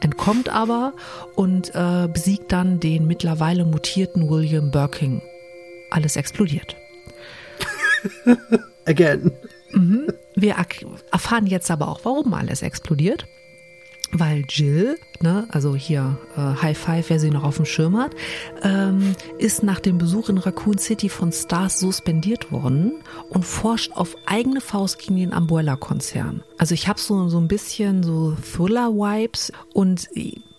[0.00, 0.92] entkommt aber
[1.34, 5.22] und äh, besiegt dann den mittlerweile mutierten William Birking
[5.94, 6.76] alles explodiert.
[8.84, 9.30] Again.
[9.72, 10.08] Mhm.
[10.36, 10.56] Wir
[11.12, 13.26] erfahren jetzt aber auch, warum alles explodiert.
[14.16, 18.14] Weil Jill, ne, also hier äh, High Five, wer sie noch auf dem Schirm hat,
[18.62, 24.16] ähm, ist nach dem Besuch in Raccoon City von Stars suspendiert worden und forscht auf
[24.26, 26.44] eigene Faust gegen den Umbrella-Konzern.
[26.58, 30.08] Also ich habe so, so ein bisschen so Thriller-Vibes und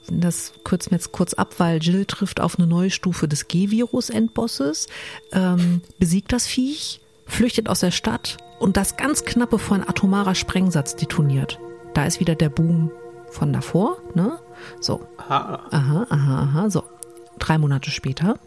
[0.10, 4.88] das kürzen wir jetzt kurz ab, weil Jill trifft auf eine neue Stufe des G-Virus-Endbosses,
[5.32, 10.36] ähm, besiegt das Viech, flüchtet aus der Stadt und das ganz knapp bevor ein atomarer
[10.36, 11.60] Sprengsatz detoniert.
[11.94, 12.92] Da ist wieder der Boom
[13.30, 14.40] von davor, ne?
[14.80, 15.08] So.
[15.18, 15.64] Aha.
[15.72, 16.70] Aha, aha, aha.
[16.70, 16.84] So.
[17.40, 18.40] Drei Monate später.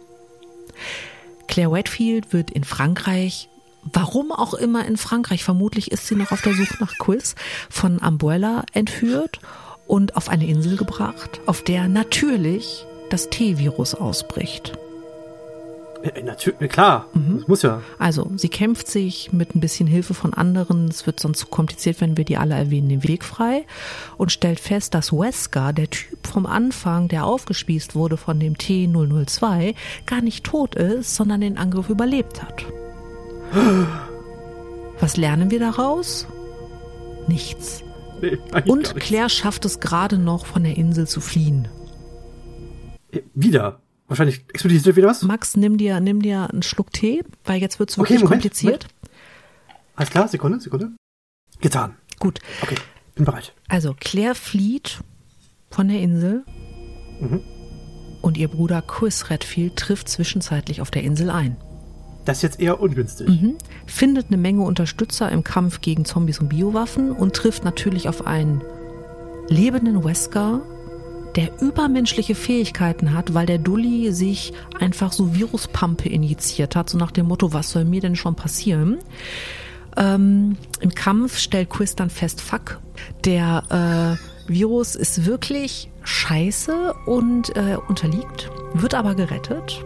[1.47, 3.49] Claire Whitefield wird in Frankreich
[3.93, 7.35] warum auch immer in Frankreich, vermutlich ist sie noch auf der Suche nach Quiz,
[7.71, 9.41] von Umbrella entführt
[9.89, 14.79] und auf eine Insel gebracht, auf der natürlich das T-Virus ausbricht.
[16.03, 17.39] Äh, natürlich, klar, mhm.
[17.39, 17.83] das muss ja.
[17.99, 22.01] Also, sie kämpft sich mit ein bisschen Hilfe von anderen, es wird sonst zu kompliziert,
[22.01, 23.65] wenn wir die alle erwähnen, den Weg frei
[24.17, 29.75] und stellt fest, dass Wesker, der Typ vom Anfang, der aufgespießt wurde von dem T002,
[30.07, 32.65] gar nicht tot ist, sondern den Angriff überlebt hat.
[35.01, 36.27] Was lernen wir daraus?
[37.27, 37.83] Nichts.
[38.21, 41.69] Nee, Und Claire schafft es gerade noch, von der Insel zu fliehen.
[43.11, 43.81] Äh, wieder.
[44.07, 45.23] Wahrscheinlich explodiert wieder was.
[45.23, 48.43] Max, nimm dir, nimm dir einen Schluck Tee, weil jetzt wird es wirklich okay, Moment,
[48.43, 48.87] kompliziert.
[48.89, 49.19] Moment.
[49.97, 50.93] Alles klar, Sekunde, Sekunde.
[51.61, 51.97] Getan.
[52.19, 52.39] Gut.
[52.63, 52.77] Okay,
[53.15, 53.53] bin bereit.
[53.69, 55.01] Also, Claire flieht
[55.71, 56.45] von der Insel.
[57.21, 57.41] Mhm.
[58.23, 61.57] Und ihr Bruder Chris Redfield trifft zwischenzeitlich auf der Insel ein.
[62.29, 63.27] Das ist jetzt eher ungünstig.
[63.27, 63.55] Mhm.
[63.87, 68.61] Findet eine Menge Unterstützer im Kampf gegen Zombies und Biowaffen und trifft natürlich auf einen
[69.49, 70.61] lebenden Wesker,
[71.37, 77.13] der übermenschliche Fähigkeiten hat, weil der Dulli sich einfach so Viruspampe injiziert hat, so nach
[77.13, 78.99] dem Motto, was soll mir denn schon passieren?
[79.97, 82.79] Ähm, Im Kampf stellt Chris dann fest, fuck,
[83.25, 89.83] der äh, Virus ist wirklich scheiße und äh, unterliegt, wird aber gerettet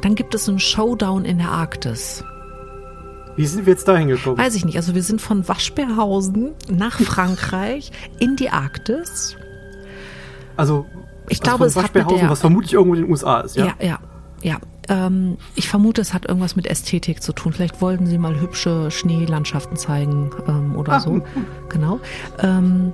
[0.00, 2.24] dann gibt es einen Showdown in der Arktis.
[3.36, 4.38] Wie sind wir jetzt da hingekommen?
[4.38, 4.76] Weiß ich nicht.
[4.76, 9.36] Also wir sind von Waschbärhausen nach Frankreich in die Arktis.
[10.56, 10.86] Also
[11.28, 13.66] ich also glaube, es hat mit der, was vermutlich irgendwo in den USA ist, ja?
[13.66, 13.98] Ja, ja,
[14.42, 14.58] ja.
[14.88, 17.52] Ähm, ich vermute, es hat irgendwas mit Ästhetik zu tun.
[17.52, 21.12] Vielleicht wollten sie mal hübsche Schneelandschaften zeigen ähm, oder ah, so.
[21.12, 21.46] Hm, hm.
[21.68, 22.00] Genau.
[22.40, 22.92] Ähm,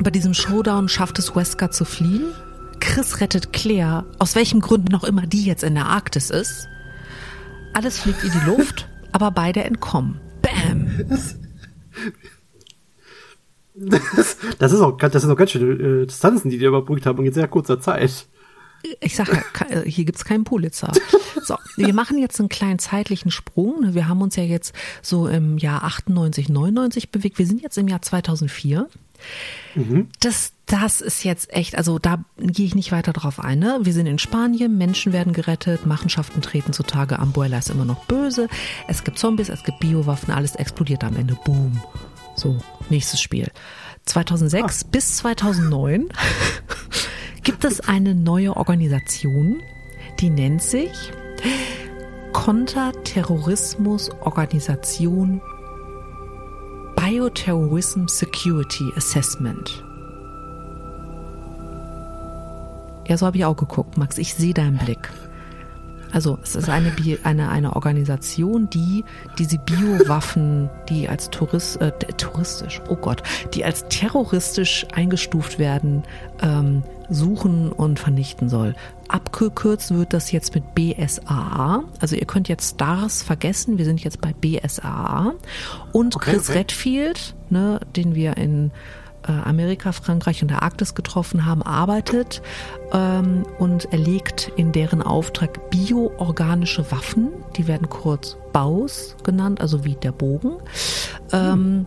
[0.00, 2.32] bei diesem Showdown schafft es Wesker zu fliehen
[2.84, 6.68] Chris rettet Claire, aus welchen Gründen noch immer die jetzt in der Arktis ist.
[7.72, 10.20] Alles fliegt in die Luft, aber beide entkommen.
[10.42, 10.90] Bam!
[11.08, 11.36] Das,
[14.14, 17.24] das, das ist auch, das sind auch ganz schöne äh, Distanzen, die die überbrückt haben
[17.24, 18.26] in sehr kurzer Zeit.
[19.00, 20.92] Ich sage, äh, hier gibt's keinen Pulitzer.
[21.42, 23.92] So, wir machen jetzt einen kleinen zeitlichen Sprung.
[23.92, 27.38] Wir haben uns ja jetzt so im Jahr 98, 99 bewegt.
[27.38, 28.88] Wir sind jetzt im Jahr 2004.
[29.74, 30.08] Mhm.
[30.20, 33.58] Das, das ist jetzt echt, also da gehe ich nicht weiter drauf ein.
[33.58, 33.80] Ne?
[33.82, 38.48] Wir sind in Spanien, Menschen werden gerettet, Machenschaften treten zutage, Umbrella ist immer noch böse,
[38.88, 41.36] es gibt Zombies, es gibt Biowaffen, alles explodiert am Ende.
[41.44, 41.80] Boom.
[42.36, 42.58] So,
[42.90, 43.50] nächstes Spiel.
[44.06, 44.88] 2006 ah.
[44.90, 46.08] bis 2009
[47.42, 49.62] gibt es eine neue Organisation,
[50.20, 51.12] die nennt sich
[52.32, 55.40] Konterterrorismus Organisation
[56.96, 59.82] Bioterrorism Security Assessment.
[63.06, 64.18] Ja, so habe ich auch geguckt, Max.
[64.18, 65.10] Ich sehe deinen Blick.
[66.14, 66.92] Also es ist eine,
[67.24, 69.04] eine, eine Organisation, die
[69.36, 76.04] diese Biowaffen, die als Tourist, äh, touristisch, oh Gott, die als terroristisch eingestuft werden,
[76.40, 78.76] ähm, suchen und vernichten soll.
[79.08, 81.82] Abgekürzt wird das jetzt mit BSAA.
[81.98, 85.32] Also ihr könnt jetzt STARS vergessen, wir sind jetzt bei BSAA.
[85.90, 86.58] Und okay, Chris okay.
[86.58, 88.70] Redfield, ne, den wir in
[89.32, 92.42] Amerika, Frankreich und der Arktis getroffen haben, arbeitet
[92.92, 97.28] ähm, und erlegt in deren Auftrag bioorganische Waffen.
[97.56, 100.52] Die werden kurz BAUS genannt, also wie der Bogen.
[101.32, 101.86] Ähm,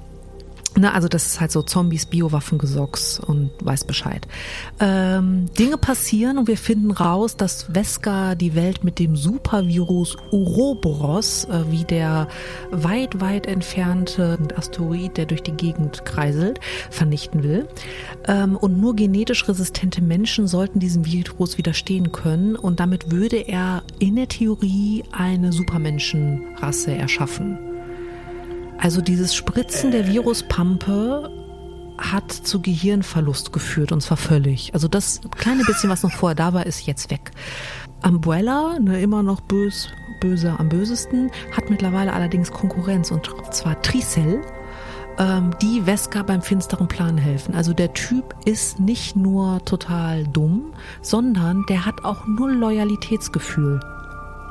[0.77, 4.27] Ne, also das ist halt so Zombies, Biowaffengesocks und weiß Bescheid.
[4.79, 11.45] Ähm, Dinge passieren und wir finden raus, dass Veska die Welt mit dem Supervirus Uroboros,
[11.45, 12.27] äh, wie der
[12.69, 16.59] weit, weit entfernte Asteroid, der durch die Gegend kreiselt,
[16.91, 17.67] vernichten will.
[18.27, 23.81] Ähm, und nur genetisch resistente Menschen sollten diesem Virus widerstehen können und damit würde er
[23.97, 27.66] in der Theorie eine Supermenschenrasse erschaffen.
[28.79, 31.31] Also dieses Spritzen der Viruspampe
[31.97, 34.73] hat zu Gehirnverlust geführt und zwar völlig.
[34.73, 37.31] Also das kleine bisschen, was noch vorher da war, ist jetzt weg.
[38.03, 39.89] Umbrella, ne, immer noch bös,
[40.21, 44.41] böse am bösesten, hat mittlerweile allerdings Konkurrenz und zwar Tricell,
[45.17, 47.55] ähm, die Wesker beim finsteren Plan helfen.
[47.55, 53.79] Also der Typ ist nicht nur total dumm, sondern der hat auch null Loyalitätsgefühl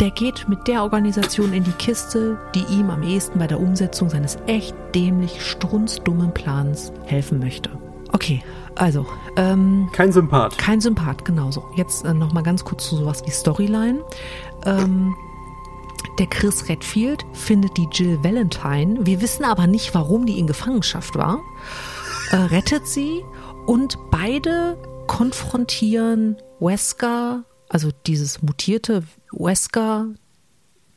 [0.01, 4.11] der geht mit der Organisation in die Kiste, die ihm am ehesten bei der Umsetzung
[4.11, 7.71] seines echt dämlich strunzdummen Plans helfen möchte.
[8.13, 8.43] Okay,
[8.75, 9.07] also.
[9.37, 10.59] Ähm, kein Sympath.
[10.59, 11.65] Kein Sympath, genauso.
[11.77, 14.01] Jetzt äh, nochmal ganz kurz zu sowas wie Storyline.
[14.65, 15.15] Ähm,
[16.19, 19.05] der Chris Redfield findet die Jill Valentine.
[19.05, 21.41] Wir wissen aber nicht, warum die in Gefangenschaft war.
[22.31, 23.25] Äh, rettet sie
[23.67, 29.03] und beide konfrontieren Wesker also dieses mutierte
[29.39, 30.09] Wesker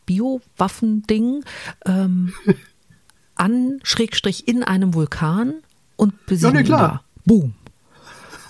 [0.05, 1.43] Biowaffending
[1.85, 2.33] ähm,
[3.35, 5.55] an Schrägstrich in einem Vulkan
[5.95, 7.01] und besiegen ja, nee, da.
[7.25, 7.53] Boom.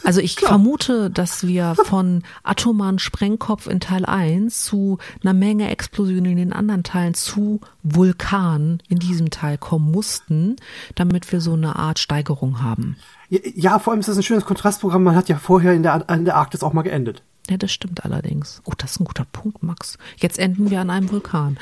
[0.04, 0.52] Also ich Klar.
[0.52, 6.54] vermute, dass wir von atomaren Sprengkopf in Teil 1 zu einer Menge Explosionen in den
[6.54, 10.56] anderen Teilen zu Vulkan in diesem Teil kommen mussten,
[10.96, 12.96] damit wir so eine Art Steigerung haben.
[13.30, 15.04] Ja, vor allem ist das ein schönes Kontrastprogramm.
[15.04, 17.22] Man hat ja vorher in der, in der Arktis auch mal geendet.
[17.50, 18.62] Ja, das stimmt allerdings.
[18.66, 19.98] Oh, das ist ein guter Punkt, Max.
[20.18, 21.58] Jetzt enden wir an einem Vulkan.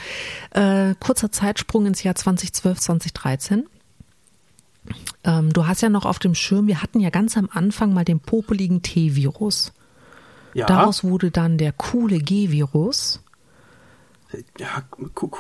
[0.51, 3.67] Äh, kurzer Zeitsprung ins Jahr 2012, 2013.
[5.23, 8.05] Ähm, du hast ja noch auf dem Schirm, wir hatten ja ganz am Anfang mal
[8.05, 9.73] den popeligen T-Virus.
[10.53, 10.65] Ja.
[10.65, 13.21] Daraus wurde dann der coole G-Virus.
[14.59, 14.83] Ja,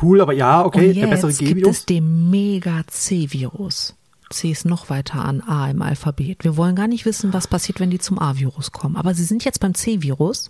[0.01, 1.55] cool, aber ja, okay, der bessere G-Virus.
[1.55, 3.96] gibt es den Mega-C-Virus.
[4.29, 6.43] C ist noch weiter an A im Alphabet.
[6.43, 8.95] Wir wollen gar nicht wissen, was passiert, wenn die zum A-Virus kommen.
[8.95, 10.49] Aber sie sind jetzt beim C-Virus.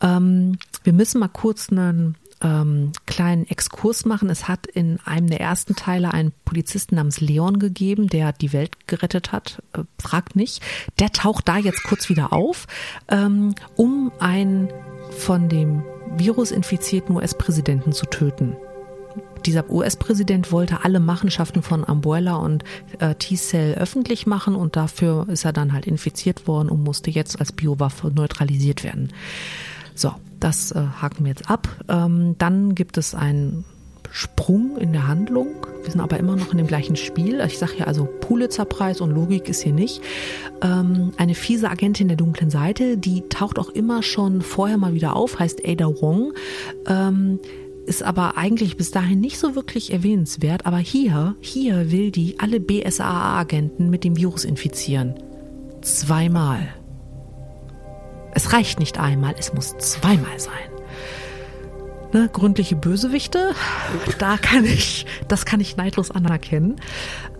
[0.00, 4.28] Ähm, wir müssen mal kurz einen ähm, kleinen Exkurs machen.
[4.28, 8.88] Es hat in einem der ersten Teile einen Polizisten namens Leon gegeben, der die Welt
[8.88, 9.62] gerettet hat.
[9.72, 10.62] Äh, fragt nicht.
[10.98, 12.66] Der taucht da jetzt kurz wieder auf,
[13.08, 14.68] ähm, um einen
[15.10, 15.84] von dem
[16.16, 18.56] Virus infizierten US-Präsidenten zu töten
[19.46, 22.64] dieser US-Präsident wollte alle Machenschaften von Umbrella und
[22.98, 27.40] äh, T-Cell öffentlich machen und dafür ist er dann halt infiziert worden und musste jetzt
[27.40, 29.12] als Biowaffe neutralisiert werden.
[29.94, 31.68] So, das äh, haken wir jetzt ab.
[31.88, 33.64] Ähm, dann gibt es einen
[34.10, 35.48] Sprung in der Handlung.
[35.82, 37.40] Wir sind aber immer noch in dem gleichen Spiel.
[37.46, 40.02] Ich sage ja also Pulitzerpreis und Logik ist hier nicht.
[40.62, 45.16] Ähm, eine fiese Agentin der dunklen Seite, die taucht auch immer schon vorher mal wieder
[45.16, 46.34] auf, heißt Ada Wong.
[46.86, 47.40] Ähm,
[47.86, 50.66] ist aber eigentlich bis dahin nicht so wirklich erwähnenswert.
[50.66, 55.14] Aber hier, hier will die alle BSAA-Agenten mit dem Virus infizieren.
[55.80, 56.68] Zweimal.
[58.34, 60.52] Es reicht nicht einmal, es muss zweimal sein.
[62.12, 63.54] Ne, gründliche Bösewichte,
[64.18, 66.76] da kann ich, das kann ich neidlos anerkennen.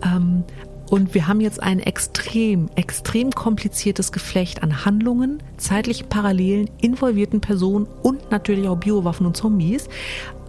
[0.03, 0.43] Ähm,
[0.89, 7.87] und wir haben jetzt ein extrem, extrem kompliziertes Geflecht an Handlungen, zeitlichen Parallelen, involvierten Personen
[8.03, 9.87] und natürlich auch Biowaffen und Zombies.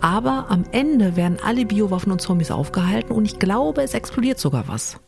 [0.01, 4.69] Aber am Ende werden alle Biowaffen und Zombies aufgehalten und ich glaube, es explodiert sogar
[4.69, 4.99] was.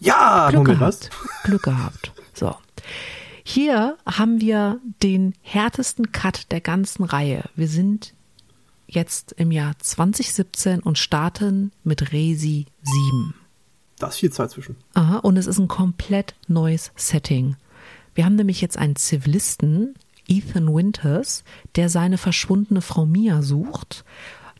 [0.00, 1.10] Ja, Glück Moment, gehabt.
[1.10, 1.42] Was?
[1.44, 2.12] Glück gehabt.
[2.34, 2.54] So.
[3.42, 7.44] Hier haben wir den härtesten Cut der ganzen Reihe.
[7.56, 8.12] Wir sind
[8.86, 13.34] jetzt im Jahr 2017 und starten mit Resi 7.
[13.98, 14.76] Da ist viel Zeit zwischen.
[14.94, 17.56] Aha, und es ist ein komplett neues Setting.
[18.14, 19.94] Wir haben nämlich jetzt einen Zivilisten,
[20.26, 21.44] Ethan Winters,
[21.76, 24.04] der seine verschwundene Frau Mia sucht.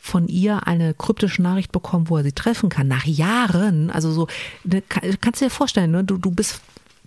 [0.01, 2.87] von ihr eine kryptische Nachricht bekommen, wo er sie treffen kann.
[2.89, 4.29] Nach Jahren, also so,
[4.63, 6.05] ne, kannst du dir vorstellen, ne?
[6.05, 6.61] du, du bist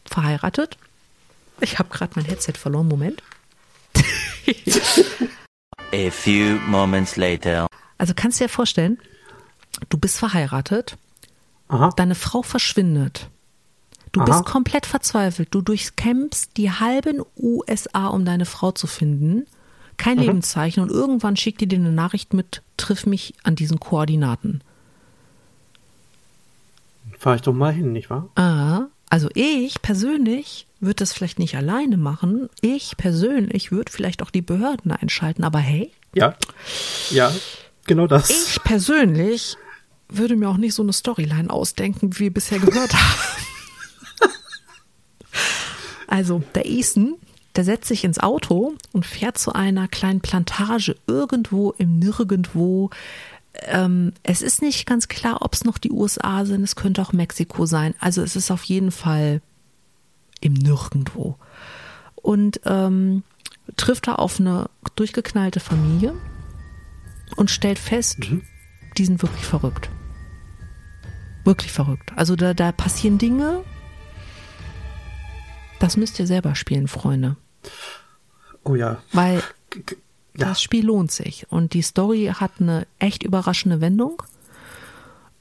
[0.06, 0.78] verheiratet.
[1.62, 3.24] Ich habe gerade mein Headset verloren, Moment.
[5.94, 7.66] A few moments later.
[7.98, 9.00] Also kannst du dir vorstellen,
[9.90, 10.98] du bist verheiratet,
[11.72, 11.90] Aha.
[11.96, 13.30] deine Frau verschwindet.
[14.12, 14.26] Du Aha.
[14.26, 15.50] bist komplett verzweifelt.
[15.52, 19.46] Du durchkämpfst die halben USA, um deine Frau zu finden.
[19.98, 20.24] Kein Mhm.
[20.24, 20.84] Lebenszeichen.
[20.84, 24.62] Und irgendwann schickt die dir eine Nachricht mit, triff mich an diesen Koordinaten.
[27.18, 28.28] Fahr ich doch mal hin, nicht wahr?
[28.36, 32.50] Ah, also ich persönlich würde das vielleicht nicht alleine machen.
[32.62, 35.44] Ich persönlich würde vielleicht auch die Behörden einschalten.
[35.44, 36.36] Aber hey, Ja.
[37.12, 37.32] Ja,
[37.86, 38.30] genau das.
[38.30, 39.56] ich persönlich
[40.12, 43.20] würde mir auch nicht so eine Storyline ausdenken, wie wir bisher gehört haben.
[46.08, 47.16] Also, der Ethan,
[47.56, 52.90] der setzt sich ins Auto und fährt zu einer kleinen Plantage irgendwo im Nirgendwo.
[53.54, 56.64] Ähm, es ist nicht ganz klar, ob es noch die USA sind.
[56.64, 57.96] Es könnte auch Mexiko sein.
[58.00, 59.42] Also, es ist auf jeden Fall
[60.42, 61.38] im Nirgendwo.
[62.16, 63.24] Und ähm,
[63.78, 66.14] trifft da auf eine durchgeknallte Familie
[67.38, 68.18] und stellt fest,
[68.98, 69.90] die sind wirklich verrückt.
[71.44, 72.12] Wirklich verrückt.
[72.16, 73.64] Also da, da passieren Dinge,
[75.80, 77.36] das müsst ihr selber spielen, Freunde.
[78.64, 79.02] Oh ja.
[79.12, 79.42] Weil
[80.38, 80.48] Ja.
[80.50, 81.48] das Spiel lohnt sich.
[81.50, 84.22] Und die Story hat eine echt überraschende Wendung.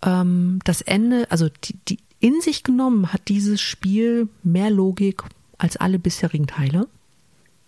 [0.02, 5.22] Ähm, das Ende, also die, die, in sich genommen hat dieses Spiel mehr Logik
[5.58, 6.86] als alle bisherigen Teile.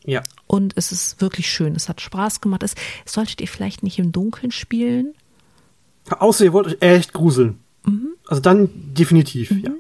[0.05, 0.23] Ja.
[0.47, 1.77] Und es ist wirklich schön.
[1.77, 2.63] Es hat Spaß gemacht.
[2.63, 5.15] Es solltet ihr vielleicht nicht im Dunkeln spielen.
[6.11, 7.61] Außer ihr wollt euch echt gruseln.
[7.85, 8.12] Mhm.
[8.33, 9.73] Also dann definitiv, ja.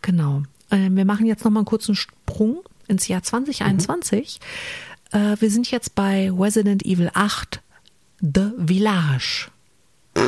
[0.00, 0.44] Genau.
[0.70, 4.40] Äh, wir machen jetzt noch mal einen kurzen Sprung ins Jahr 2021.
[5.10, 7.60] Äh, wir sind jetzt bei Resident Evil 8
[8.20, 9.48] The Village.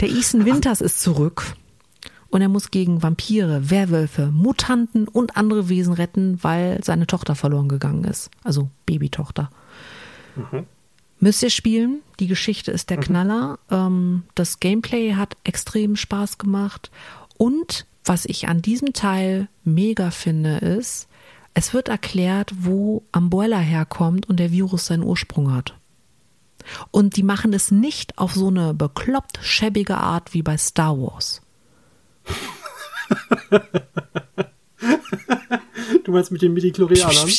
[0.00, 1.54] Der Ethan Winters ist zurück
[2.28, 7.68] und er muss gegen Vampire, Werwölfe, Mutanten und andere Wesen retten, weil seine Tochter verloren
[7.68, 8.30] gegangen ist.
[8.44, 9.48] Also Babytochter.
[11.20, 12.00] Müsst ihr spielen.
[12.18, 13.58] Die Geschichte ist der Knaller.
[13.70, 16.90] Ähm, das Gameplay hat extrem Spaß gemacht.
[17.36, 21.08] Und was ich an diesem Teil mega finde, ist,
[21.52, 25.74] es wird erklärt, wo Umbrella herkommt und der Virus seinen Ursprung hat.
[26.90, 31.42] Und die machen es nicht auf so eine bekloppt schäbige Art wie bei Star Wars.
[36.04, 37.30] Du meinst mit den Midichlorianern?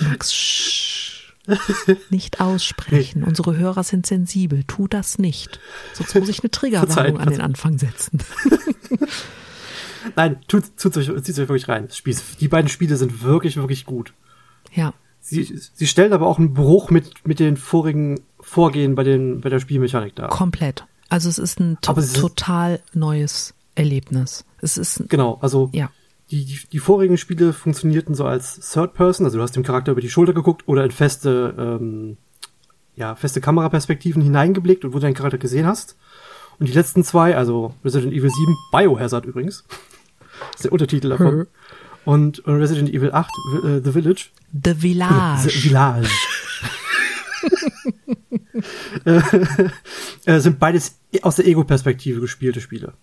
[0.00, 0.79] Max.
[2.10, 3.24] Nicht aussprechen.
[3.24, 4.64] Unsere Hörer sind sensibel.
[4.66, 5.60] Tu das nicht.
[5.92, 8.18] Sonst muss ich eine Triggerwarnung an den Anfang setzen.
[10.16, 11.88] Nein, tut, tut's euch, zieht's euch wirklich rein.
[11.90, 14.14] Spiel, die beiden Spiele sind wirklich, wirklich gut.
[14.72, 19.42] Ja, Sie, sie stellen aber auch einen Bruch mit, mit den vorigen Vorgehen bei, den,
[19.42, 20.28] bei der Spielmechanik dar.
[20.28, 20.86] komplett.
[21.10, 24.44] Also es ist ein to total neues Erlebnis.
[24.60, 25.90] Es ist Genau, also ja,
[26.30, 29.92] die, die, die vorigen Spiele funktionierten so als Third Person, also du hast dem Charakter
[29.92, 32.16] über die Schulter geguckt oder in feste, ähm,
[32.96, 35.96] ja, feste Kameraperspektiven hineingeblickt und wo du deinen Charakter gesehen hast.
[36.58, 39.64] Und die letzten zwei, also Resident Evil 7, Biohazard übrigens,
[40.54, 41.46] ist der Untertitel davon.
[42.04, 43.30] Und Resident Evil 8,
[43.64, 45.50] äh, The Village, The The Village.
[45.50, 46.08] Village.
[49.04, 49.20] äh,
[50.26, 52.94] äh, sind beides aus der Ego-Perspektive gespielte Spiele.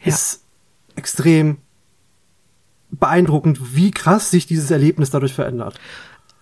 [0.00, 0.08] Ja.
[0.08, 0.44] Ist
[0.96, 1.58] extrem
[2.98, 5.78] beeindruckend, wie krass sich dieses Erlebnis dadurch verändert.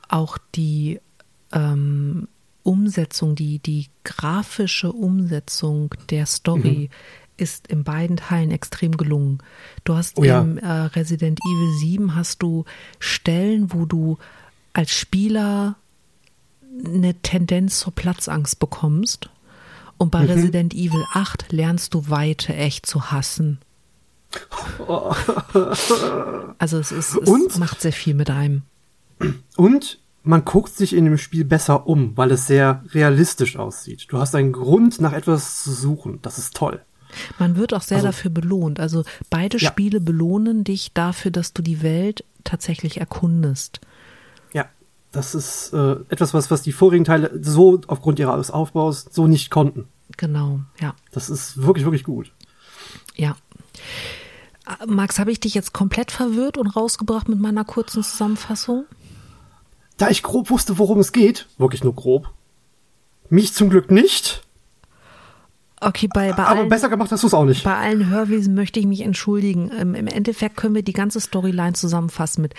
[0.09, 1.01] Auch die
[1.53, 2.29] ähm,
[2.63, 6.91] Umsetzung, die, die grafische Umsetzung der Story
[7.37, 9.39] ist in beiden Teilen extrem gelungen.
[9.85, 10.41] Du hast Oh ja.
[10.41, 12.65] im äh, Resident Evil 7 hast du
[12.99, 14.19] Stellen, wo du
[14.73, 15.77] als Spieler
[16.85, 19.29] eine Tendenz zur Platzangst bekommst.
[19.99, 23.59] Und bei Resident Evil 8 lernst du Weite echt zu hassen.
[26.59, 27.59] Also es, ist, es Und?
[27.59, 28.63] macht sehr viel mit einem.
[29.57, 34.07] Und man guckt sich in dem Spiel besser um, weil es sehr realistisch aussieht.
[34.09, 36.21] Du hast einen Grund, nach etwas zu suchen.
[36.23, 36.81] Das ist toll.
[37.39, 38.81] Man wird auch sehr Also- dafür belohnt.
[38.81, 39.69] Also beide Ja.
[39.71, 43.81] Spiele belohnen dich dafür, dass du die Welt tatsächlich erkundest.
[44.53, 44.67] Ja,
[45.13, 49.51] das ist äh, etwas, was, was die vorigen Teile so aufgrund ihres Aufbaus so nicht
[49.51, 49.87] konnten.
[50.17, 52.33] Genau, ja, Das ist wirklich, wirklich gut.
[53.17, 53.37] ja.
[54.87, 58.85] Max, habe ich dich jetzt komplett verwirrt und rausgebracht mit meiner kurzen Zusammenfassung?
[59.97, 62.31] Da ich grob wusste, worum es geht, wirklich nur grob,
[63.29, 64.43] mich zum Glück nicht,
[65.85, 67.65] Okay, bei, bei, aber allen, besser gemacht hast du es auch nicht.
[67.65, 69.71] bei allen Hörwesen möchte ich mich entschuldigen.
[69.77, 72.55] Ähm, Im Endeffekt können wir die ganze Storyline zusammenfassen mit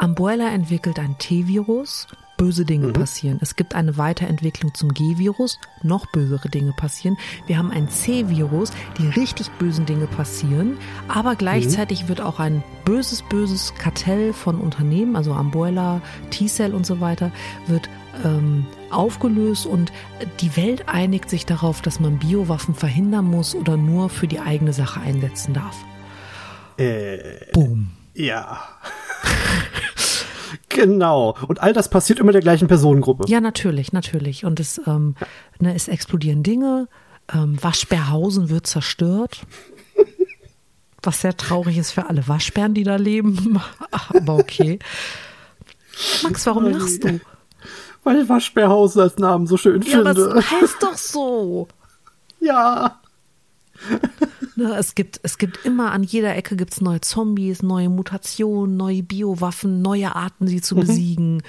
[0.00, 2.06] Umbrella entwickelt ein T-Virus,
[2.42, 3.38] böse Dinge passieren.
[3.40, 7.16] Es gibt eine Weiterentwicklung zum G-Virus, noch bösere Dinge passieren.
[7.46, 10.76] Wir haben ein C-Virus, die richtig bösen Dinge passieren,
[11.06, 16.98] aber gleichzeitig wird auch ein böses, böses Kartell von Unternehmen, also Ambuela, T-Cell und so
[16.98, 17.30] weiter,
[17.68, 17.88] wird
[18.24, 19.92] ähm, aufgelöst und
[20.40, 24.72] die Welt einigt sich darauf, dass man Biowaffen verhindern muss oder nur für die eigene
[24.72, 25.76] Sache einsetzen darf.
[26.76, 27.92] Äh, Boom.
[28.14, 28.58] ja.
[30.74, 31.36] genau.
[31.48, 33.24] Und all das passiert immer der gleichen Personengruppe.
[33.28, 34.44] Ja, natürlich, natürlich.
[34.44, 35.14] Und es, ähm,
[35.58, 36.88] ne, es explodieren Dinge.
[37.32, 39.42] Ähm, Waschbärhausen wird zerstört.
[41.02, 43.60] Was sehr traurig ist für alle Waschbären, die da leben.
[43.90, 44.78] Aber okay.
[46.22, 47.20] Max, warum lachst du?
[48.04, 50.38] Weil ich Waschbärhausen als Namen so schön Ja, finde.
[50.38, 51.68] es heißt doch so.
[52.40, 52.98] ja.
[54.56, 59.02] Ne, es gibt, es gibt immer an jeder Ecke gibt's neue Zombies, neue Mutationen, neue
[59.02, 61.42] Biowaffen, neue Arten, sie zu besiegen.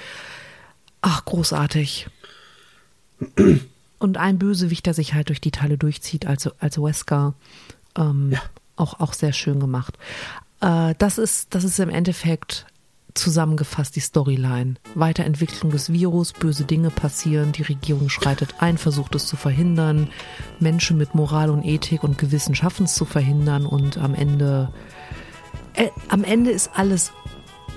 [1.01, 2.07] Ach, großartig.
[3.99, 7.33] Und ein Bösewicht, der sich halt durch die Teile durchzieht, also als Wesker.
[7.97, 8.41] Ähm, Ja.
[8.77, 9.97] auch, auch sehr schön gemacht.
[10.61, 12.65] Äh, das ist, das ist im Endeffekt
[13.13, 14.75] zusammengefasst die Storyline.
[14.95, 20.09] Weiterentwicklung des Virus, böse Dinge passieren, die Regierung schreitet ein, versucht es zu verhindern,
[20.59, 24.71] Menschen mit Moral und Ethik und Gewissen schaffen es zu verhindern und am Ende,
[25.73, 27.11] äh, am Ende ist alles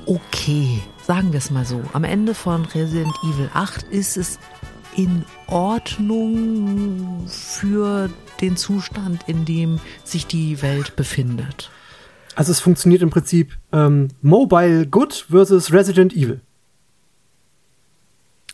[0.06, 1.82] okay, sagen wir es mal so.
[1.92, 4.38] Am Ende von Resident Evil 8 ist es
[4.96, 8.08] in Ordnung für
[8.40, 11.70] den Zustand, in dem sich die Welt befindet.
[12.36, 16.42] Also es funktioniert im Prinzip ähm, Mobile Good versus Resident Evil.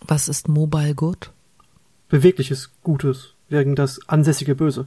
[0.07, 1.33] Was ist Mobile Good?
[2.09, 4.87] Bewegliches Gutes gegen das ansässige Böse.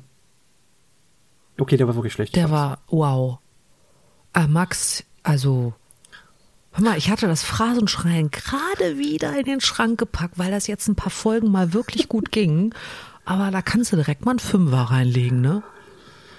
[1.59, 2.35] Okay, der war wirklich schlecht.
[2.37, 3.39] Der war, wow.
[4.31, 5.73] Ah, Max, also,
[6.71, 10.87] hör mal, ich hatte das Phrasenschreien gerade wieder in den Schrank gepackt, weil das jetzt
[10.87, 12.73] ein paar Folgen mal wirklich gut ging.
[13.25, 15.63] Aber da kannst du direkt mal einen Fünfer reinlegen, ne?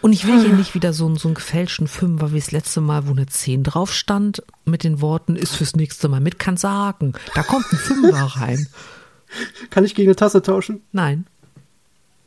[0.07, 2.81] Und ich will hier nicht wieder so, einen- so einen gefälschten Fünfer wie das letzte
[2.81, 6.63] Mal, wo eine 10 drauf stand, mit den Worten, ist fürs nächste Mal mit, kannst
[6.63, 7.13] sagen.
[7.35, 8.69] Da kommt ein Fünfer rein.
[9.71, 10.81] Kann ich gegen eine Tasse tauschen?
[10.93, 11.27] Nein.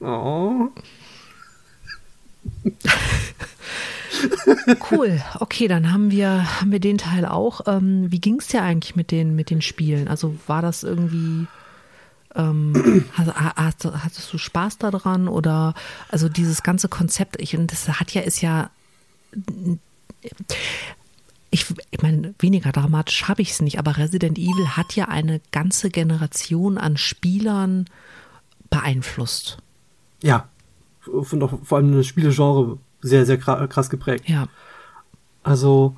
[0.01, 0.67] Oh.
[4.91, 5.21] Cool.
[5.39, 7.61] Okay, dann haben wir, haben wir den Teil auch.
[7.67, 10.09] Ähm, wie ging es dir eigentlich mit den, mit den Spielen?
[10.09, 11.47] Also war das irgendwie,
[12.35, 15.73] ähm, hast, hast, hattest du Spaß daran oder
[16.09, 18.69] also dieses ganze Konzept, ich, und das hat ja, ist ja,
[21.51, 25.41] ich, ich meine, weniger dramatisch habe ich es nicht, aber Resident Evil hat ja eine
[25.51, 27.85] ganze Generation an Spielern
[28.69, 29.57] beeinflusst.
[30.21, 30.47] Ja.
[31.07, 34.29] Und auch vor allem das Spielegenre sehr, sehr kra- krass geprägt.
[34.29, 34.47] Ja.
[35.41, 35.95] Also,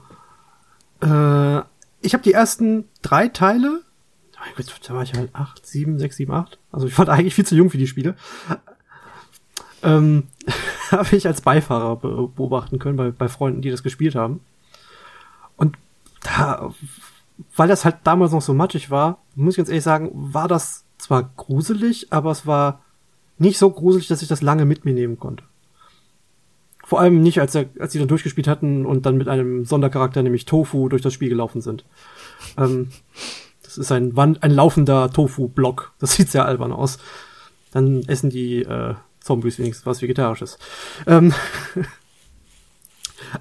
[1.01, 1.59] äh,
[2.03, 3.81] ich habe die ersten drei Teile,
[4.41, 6.57] mein Gott, da war ich halt acht, sieben, sechs, sieben, acht.
[6.71, 8.15] Also ich war da eigentlich viel zu jung für die Spiele.
[9.83, 10.23] Ähm,
[10.91, 14.41] habe ich als Beifahrer be beobachten können bei, bei Freunden, die das gespielt haben.
[15.57, 15.77] Und
[16.23, 16.73] da,
[17.55, 20.85] weil das halt damals noch so matschig war, muss ich ganz ehrlich sagen, war das
[20.97, 22.81] zwar gruselig, aber es war
[23.37, 25.43] nicht so gruselig, dass ich das lange mit mir nehmen konnte.
[26.83, 30.23] Vor allem nicht, als, er, als sie dann durchgespielt hatten und dann mit einem Sondercharakter,
[30.23, 31.85] nämlich Tofu, durch das Spiel gelaufen sind.
[32.57, 32.89] Ähm,
[33.71, 35.93] das ist ein, Wand, ein laufender Tofu-Block.
[35.99, 36.97] Das sieht sehr albern aus.
[37.71, 40.57] Dann essen die äh, Zombies wenigstens was Vegetarisches.
[41.07, 41.33] Ähm,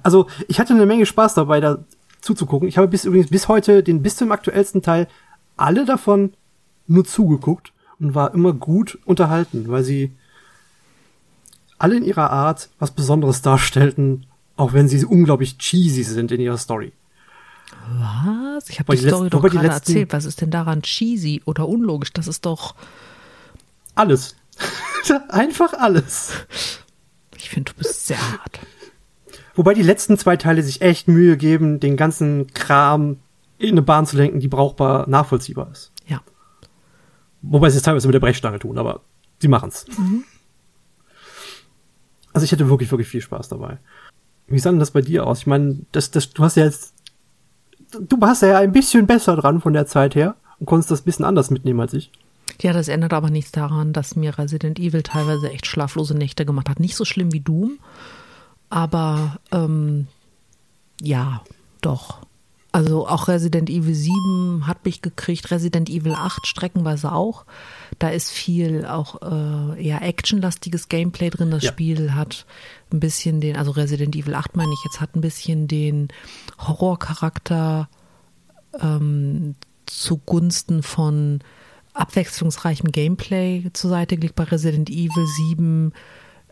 [0.03, 1.83] also, ich hatte eine Menge Spaß dabei, da
[2.21, 2.69] zuzugucken.
[2.69, 5.07] Ich habe bis übrigens bis heute den bis zum aktuellsten Teil
[5.57, 6.33] alle davon
[6.87, 10.11] nur zugeguckt und war immer gut unterhalten, weil sie
[11.77, 16.57] alle in ihrer Art was Besonderes darstellten, auch wenn sie unglaublich cheesy sind in ihrer
[16.57, 16.93] Story.
[17.99, 18.69] Was?
[18.69, 20.13] Ich habe die die Story letzten- doch gerade letzten- erzählt.
[20.13, 22.13] Was ist denn daran cheesy oder unlogisch?
[22.13, 22.75] Das ist doch,
[23.95, 24.35] Alles.
[25.29, 26.31] Einfach alles.
[27.35, 28.59] ich finde, du bist sehr hart.
[29.55, 33.17] Wobei die letzten zwei Teile sich echt Mühe geben, den ganzen Kram
[33.57, 35.91] in eine Bahn zu lenken, die brauchbar nachvollziehbar ist.
[36.07, 36.21] Ja.
[37.41, 39.01] Wobei sie es teilweise mit der Brechstange tun, aber
[39.39, 39.85] sie machen's.
[42.33, 43.77] Also ich hätte wirklich, wirklich viel Spaß dabei.
[44.47, 45.39] Wie sah denn das bei dir aus?
[45.39, 46.93] Ich meine, das, das, du hast ja jetzt,
[47.91, 51.05] du warst ja ein bisschen besser dran von der Zeit her und konntest das ein
[51.05, 52.11] bisschen anders mitnehmen als ich.
[52.61, 56.69] Ja, das ändert aber nichts daran, dass mir Resident Evil teilweise echt schlaflose Nächte gemacht
[56.69, 56.79] hat.
[56.79, 57.79] Nicht so schlimm wie Doom,
[58.69, 60.07] aber ähm,
[61.01, 61.41] ja,
[61.81, 62.19] doch.
[62.71, 67.45] Also auch Resident Evil 7 hat mich gekriegt, Resident Evil 8 streckenweise auch.
[68.01, 71.51] Da ist viel auch äh, eher actionlastiges Gameplay drin.
[71.51, 71.71] Das Ja.
[71.71, 72.47] Spiel hat
[72.91, 76.07] ein bisschen den, also Resident Evil 8 meine ich jetzt, hat ein bisschen den
[76.57, 77.89] Horrorcharakter
[78.79, 79.53] ähm,
[79.85, 81.41] zugunsten von
[81.93, 84.35] abwechslungsreichem Gameplay zur Seite gelegt.
[84.35, 85.93] Bei Resident Evil 7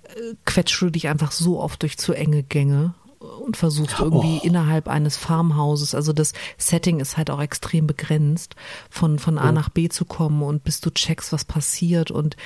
[0.04, 4.46] äh, quetscht du dich einfach so oft durch zu enge Gänge und versuchst irgendwie Oh.
[4.46, 8.56] innerhalb eines Farmhauses, also das Setting ist halt auch extrem begrenzt,
[8.90, 12.38] von, von A nach B zu kommen und bis du checkst, was passiert und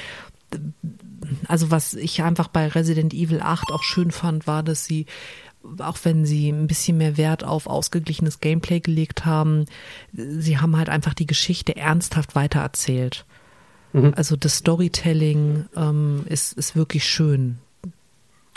[1.47, 5.05] also was ich einfach bei Resident Evil 8 auch schön fand, war, dass sie,
[5.79, 9.65] auch wenn sie ein bisschen mehr Wert auf ausgeglichenes Gameplay gelegt haben,
[10.11, 13.25] sie haben halt einfach die Geschichte ernsthaft weitererzählt.
[14.15, 17.59] Also das Storytelling ähm, ist, ist wirklich schön.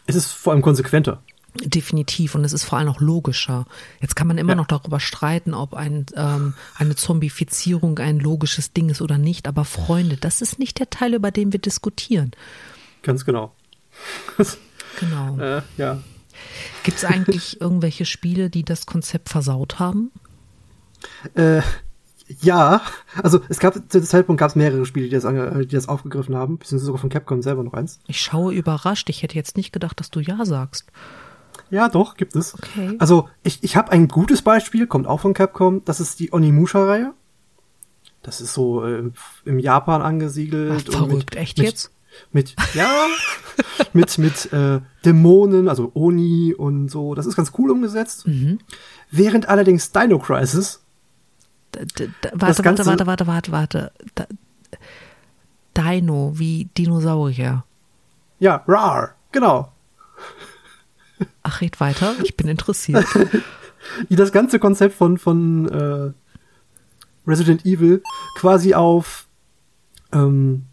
[0.06, 1.20] Es ist vor allem konsequenter.
[1.64, 2.34] Definitiv.
[2.34, 3.66] Und es ist vor allem auch logischer.
[4.00, 4.57] Jetzt kann man immer Ja.
[4.57, 9.48] noch darüber streiten, ob ein, ähm, eine Zombifizierung ein logisches Ding ist oder nicht.
[9.48, 12.32] Aber Freunde, das ist nicht der Teil, über den wir diskutieren.
[13.02, 13.52] Ganz genau.
[15.00, 15.38] Genau.
[15.38, 15.98] äh, ja.
[16.84, 20.11] Gibt es eigentlich irgendwelche Spiele, die das Konzept versaut haben?
[21.34, 21.61] Äh,
[22.40, 22.80] ja,
[23.22, 26.34] also es gab zu dem Zeitpunkt gab es mehrere Spiele, die das, die das aufgegriffen
[26.34, 28.00] haben, beziehungsweise sogar von Capcom selber noch eins.
[28.07, 29.09] Ich schaue überrascht.
[29.11, 30.86] Ich hätte jetzt nicht gedacht, dass du Ja sagst.
[31.70, 32.54] Ja, doch, gibt es.
[32.54, 32.96] Okay.
[32.98, 37.12] Also ich, ich habe ein gutes Beispiel, kommt auch von Capcom, das ist die Onimusha-Reihe.
[38.22, 39.11] Das ist so äh,
[39.44, 40.72] im Japan angesiedelt.
[40.88, 41.90] Ach, und verrückt, echt mit, jetzt?
[42.32, 43.07] Mit, ja,
[43.92, 47.14] mit, mit äh, Dämonen, also Oni und so.
[47.14, 48.26] Das ist ganz cool umgesetzt.
[48.26, 48.59] Mhm.
[49.11, 50.82] Während allerdings Dino Crisis,
[51.74, 54.28] D d d warte, Ganze- warte, warte, warte, warte, warte.
[55.76, 57.64] Dino, wie Dinosaurier.
[58.38, 59.72] ja, rar, genau.
[61.42, 62.14] Ach, red weiter.
[62.22, 63.06] Ich bin interessiert.
[64.08, 66.12] die das ganze Konzept von, von äh,
[67.26, 68.02] Resident Evil
[68.36, 69.26] quasi auf
[70.12, 70.64] ähm,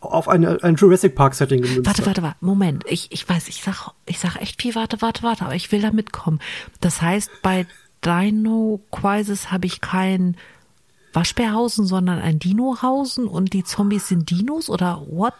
[0.00, 2.36] auf eine, ein Jurassic Park Setting gemünzt Warte, warte, warte.
[2.40, 2.84] Moment.
[2.88, 5.82] Ich, ich weiß, ich sag, ich sag echt viel, warte, warte, warte, aber ich will
[5.82, 6.40] da mitkommen.
[6.80, 7.66] Das heißt, bei
[8.04, 10.36] Dino Crisis habe ich kein
[11.12, 15.34] Waschbärhausen, sondern ein Dinohausen und die Zombies sind Dinos oder what?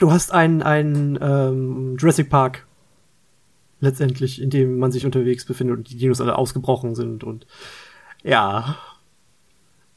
[0.00, 2.66] Du hast ein, ein ähm, Jurassic Park
[3.80, 7.46] letztendlich, in dem man sich unterwegs befindet und die Dinos alle ausgebrochen sind und
[8.22, 8.76] ja,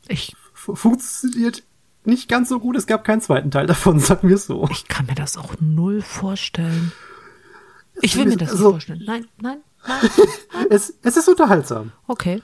[0.08, 1.64] Ich, fu- funktioniert
[2.06, 2.76] nicht ganz so gut.
[2.78, 4.68] Es gab keinen zweiten Teil davon, sagen wir so.
[4.72, 6.92] ich kann mir das auch null vorstellen.
[8.02, 9.04] Ich will mir das nicht Also- vorstellen.
[9.06, 10.10] Nein, nein, nein.
[10.70, 11.92] Es, es ist unterhaltsam.
[12.08, 12.42] Okay.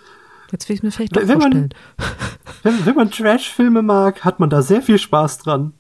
[0.52, 1.74] Jetzt will ich mir vielleicht doch Wenn man- vorstellen.
[2.64, 5.72] Wenn, wenn man Trash-Filme mag, hat man da sehr viel Spaß dran.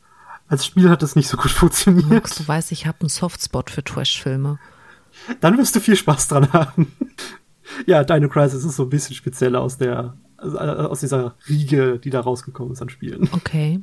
[0.50, 2.10] Als Spiel hat es nicht so gut funktioniert.
[2.10, 4.58] Max, du weißt, ich habe einen Softspot für Trash-Filme.
[5.41, 6.91] Dann wirst du viel Spaß dran haben.
[7.86, 12.10] ja, Dino Crisis ist so ein bisschen spezieller aus der, äh, aus dieser Riege, die
[12.10, 13.30] da rausgekommen ist an Spielen.
[13.32, 13.80] Okay.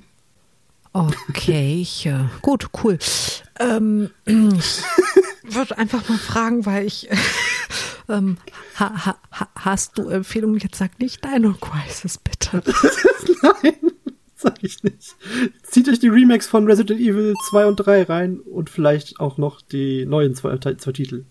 [0.92, 2.98] Okay, ich, äh, gut, cool.
[3.60, 7.08] Ähm, ich würde einfach mal fragen, weil ich,
[8.08, 8.38] ähm,
[8.80, 9.16] ha, ha,
[9.54, 10.58] hast du Empfehlungen?
[10.58, 12.62] Jetzt sag nicht Dino Crisis, bitte.
[13.42, 13.92] Nein,
[14.38, 15.16] sag ich nicht.
[15.62, 19.60] Zieht euch die Remakes von Resident Evil 2 und 3 rein und vielleicht auch noch
[19.62, 21.24] die neuen zwei, zwei Titel.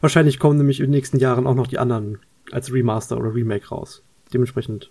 [0.00, 2.18] Wahrscheinlich kommen nämlich in den nächsten Jahren auch noch die anderen
[2.52, 4.02] als Remaster oder Remake raus.
[4.32, 4.90] Dementsprechend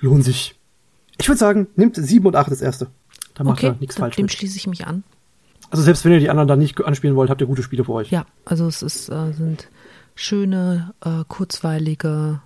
[0.00, 0.54] lohnt sich.
[1.18, 2.88] Ich würde sagen, nehmt 7 und 8 das erste.
[3.34, 4.32] Da macht Okay, ihr nichts falsch dem mit.
[4.32, 5.02] schließe ich mich an.
[5.70, 7.92] Also selbst wenn ihr die anderen dann nicht anspielen wollt, habt ihr gute Spiele für
[7.92, 8.10] euch.
[8.10, 9.68] Ja, also es ist, äh, sind
[10.14, 12.42] schöne, äh, kurzweilige,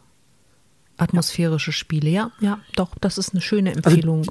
[0.99, 2.11] atmosphärische Spiele.
[2.11, 4.31] Ja, ja, doch, das ist eine schöne Also Empfehlung.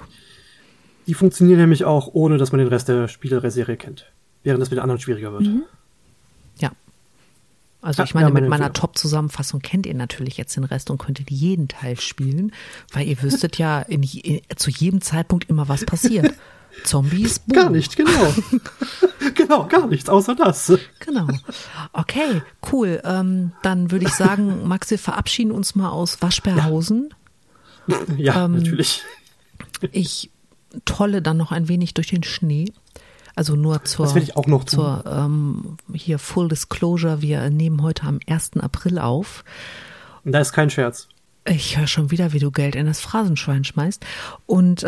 [1.08, 4.12] Die funktionieren nämlich auch, ohne dass man den Rest der Spieleserie kennt.
[4.44, 5.44] Während das mit den anderen schwieriger wird.
[6.60, 6.72] Ja.
[7.82, 8.74] Also Ja, ich meine, ja, meine mit meiner.
[8.74, 12.52] Top-Zusammenfassung kennt ihr natürlich jetzt den Rest und könntet jeden Teil spielen,
[12.92, 16.34] weil ihr wüsstet ja in, in, zu jedem Zeitpunkt immer, was passiert.
[16.84, 17.56] Zombies, boom.
[17.56, 18.34] Gar nicht, genau.
[19.36, 20.72] genau, gar nichts, außer das.
[21.00, 21.28] Genau.
[21.94, 23.02] Okay, cool.
[23.04, 27.14] Ähm, dann würde ich sagen, Max, wir verabschieden uns mal aus Waschbärhausen.
[28.18, 29.02] Ja, Ähm, natürlich.
[29.94, 30.30] Ich
[30.84, 32.66] tolle dann noch ein wenig durch den Schnee.
[33.34, 34.80] Also nur zur, Das werde ich auch noch tun.
[34.80, 38.58] zur ähm, hier Full Disclosure, wir nehmen heute am 1.
[38.60, 39.46] April auf.
[40.26, 41.08] Und da ist kein Scherz.
[41.50, 44.06] Ich höre schon wieder, wie du Geld in das Phrasenschwein schmeißt.
[44.46, 44.86] Und,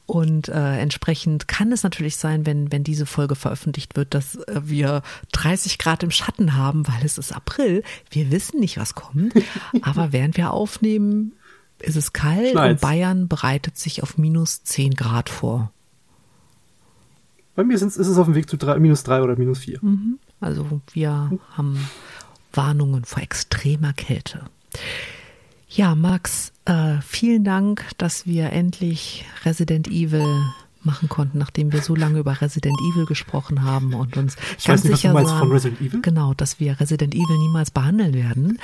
[0.06, 4.62] und äh, entsprechend kann es natürlich sein, wenn, wenn diese Folge veröffentlicht wird, dass äh,
[4.64, 5.02] wir
[5.34, 7.84] 30 Grad im Schatten haben, weil es ist April.
[8.10, 9.34] Wir wissen nicht, was kommt.
[9.82, 11.34] Aber während wir aufnehmen,
[11.80, 12.82] ist es kalt Schneit's.
[12.82, 15.72] und Bayern bereitet sich auf minus 10 Grad vor.
[17.56, 19.82] Bei mir ist es auf dem Weg zu drei, minus drei oder minus vier.
[20.40, 21.78] Also wir haben
[22.54, 24.46] Warnungen vor extremer Kälte.
[25.70, 30.26] Ja, Max, äh, vielen Dank, dass wir endlich Resident Evil
[30.84, 34.84] machen konnten, nachdem wir so lange über Resident Evil gesprochen haben und uns Ich ganz
[34.84, 36.02] weiß nicht, was du sicher waren, von Resident Evil.
[36.02, 38.60] genau, dass wir Resident Evil niemals behandeln werden.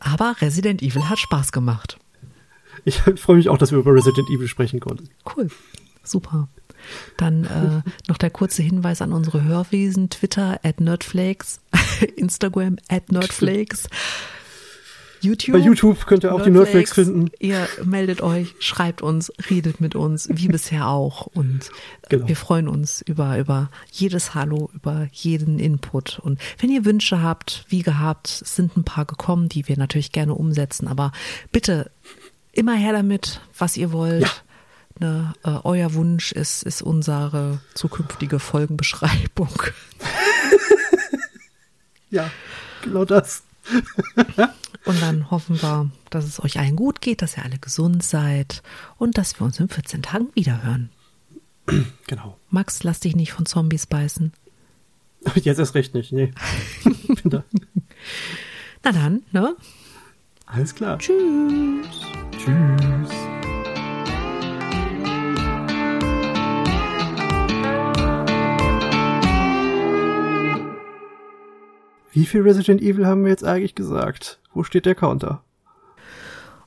[0.00, 1.98] Aber Resident Evil hat Spaß gemacht.
[2.84, 5.08] Ich freue mich auch, dass wir über Resident Evil sprechen konnten.
[5.36, 5.48] Cool.
[6.02, 6.48] Super.
[7.16, 10.10] Dann äh, noch der kurze Hinweis an unsere Hörwesen.
[10.10, 11.60] Twitter at Nerdflakes,
[12.16, 13.88] Instagram at Nerdflakes.
[15.20, 15.54] YouTube.
[15.54, 17.30] Bei YouTube könnt ihr auch die Nerdflakes finden.
[17.40, 21.26] Ihr meldet euch, schreibt uns, redet mit uns, wie bisher auch.
[21.26, 21.70] Und
[22.08, 22.28] Genau.
[22.28, 26.20] wir freuen uns über, über jedes Hallo, über jeden Input.
[26.20, 30.34] Und wenn ihr Wünsche habt, wie gehabt, sind ein paar gekommen, die wir natürlich gerne
[30.34, 30.86] umsetzen.
[30.86, 31.10] Aber
[31.50, 31.90] bitte
[32.52, 34.22] immer her damit, was ihr wollt.
[34.22, 34.30] Ja.
[35.00, 39.48] Ne, äh, euer Wunsch ist, ist unsere zukünftige Folgenbeschreibung.
[42.10, 42.30] Ja,
[42.82, 43.42] genau das.
[44.84, 48.62] Und dann hoffen wir, dass es euch allen gut geht, dass ihr alle gesund seid
[48.96, 50.90] und dass wir uns in 14 Tagen wiederhören.
[52.06, 52.38] Genau.
[52.50, 54.32] Max, lass dich nicht von Zombies beißen.
[55.34, 56.12] Jetzt erst recht nicht.
[56.12, 56.32] Nee.
[57.24, 57.44] Da.
[58.84, 59.56] Na dann, ne?
[60.46, 60.98] Alles klar.
[60.98, 61.86] Tschüss.
[62.38, 63.37] Tschüss.
[72.18, 74.40] Wie viel Resident Evil haben wir jetzt eigentlich gesagt?
[74.52, 75.44] Wo steht der Counter?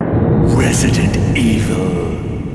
[0.00, 2.45] Resident Evil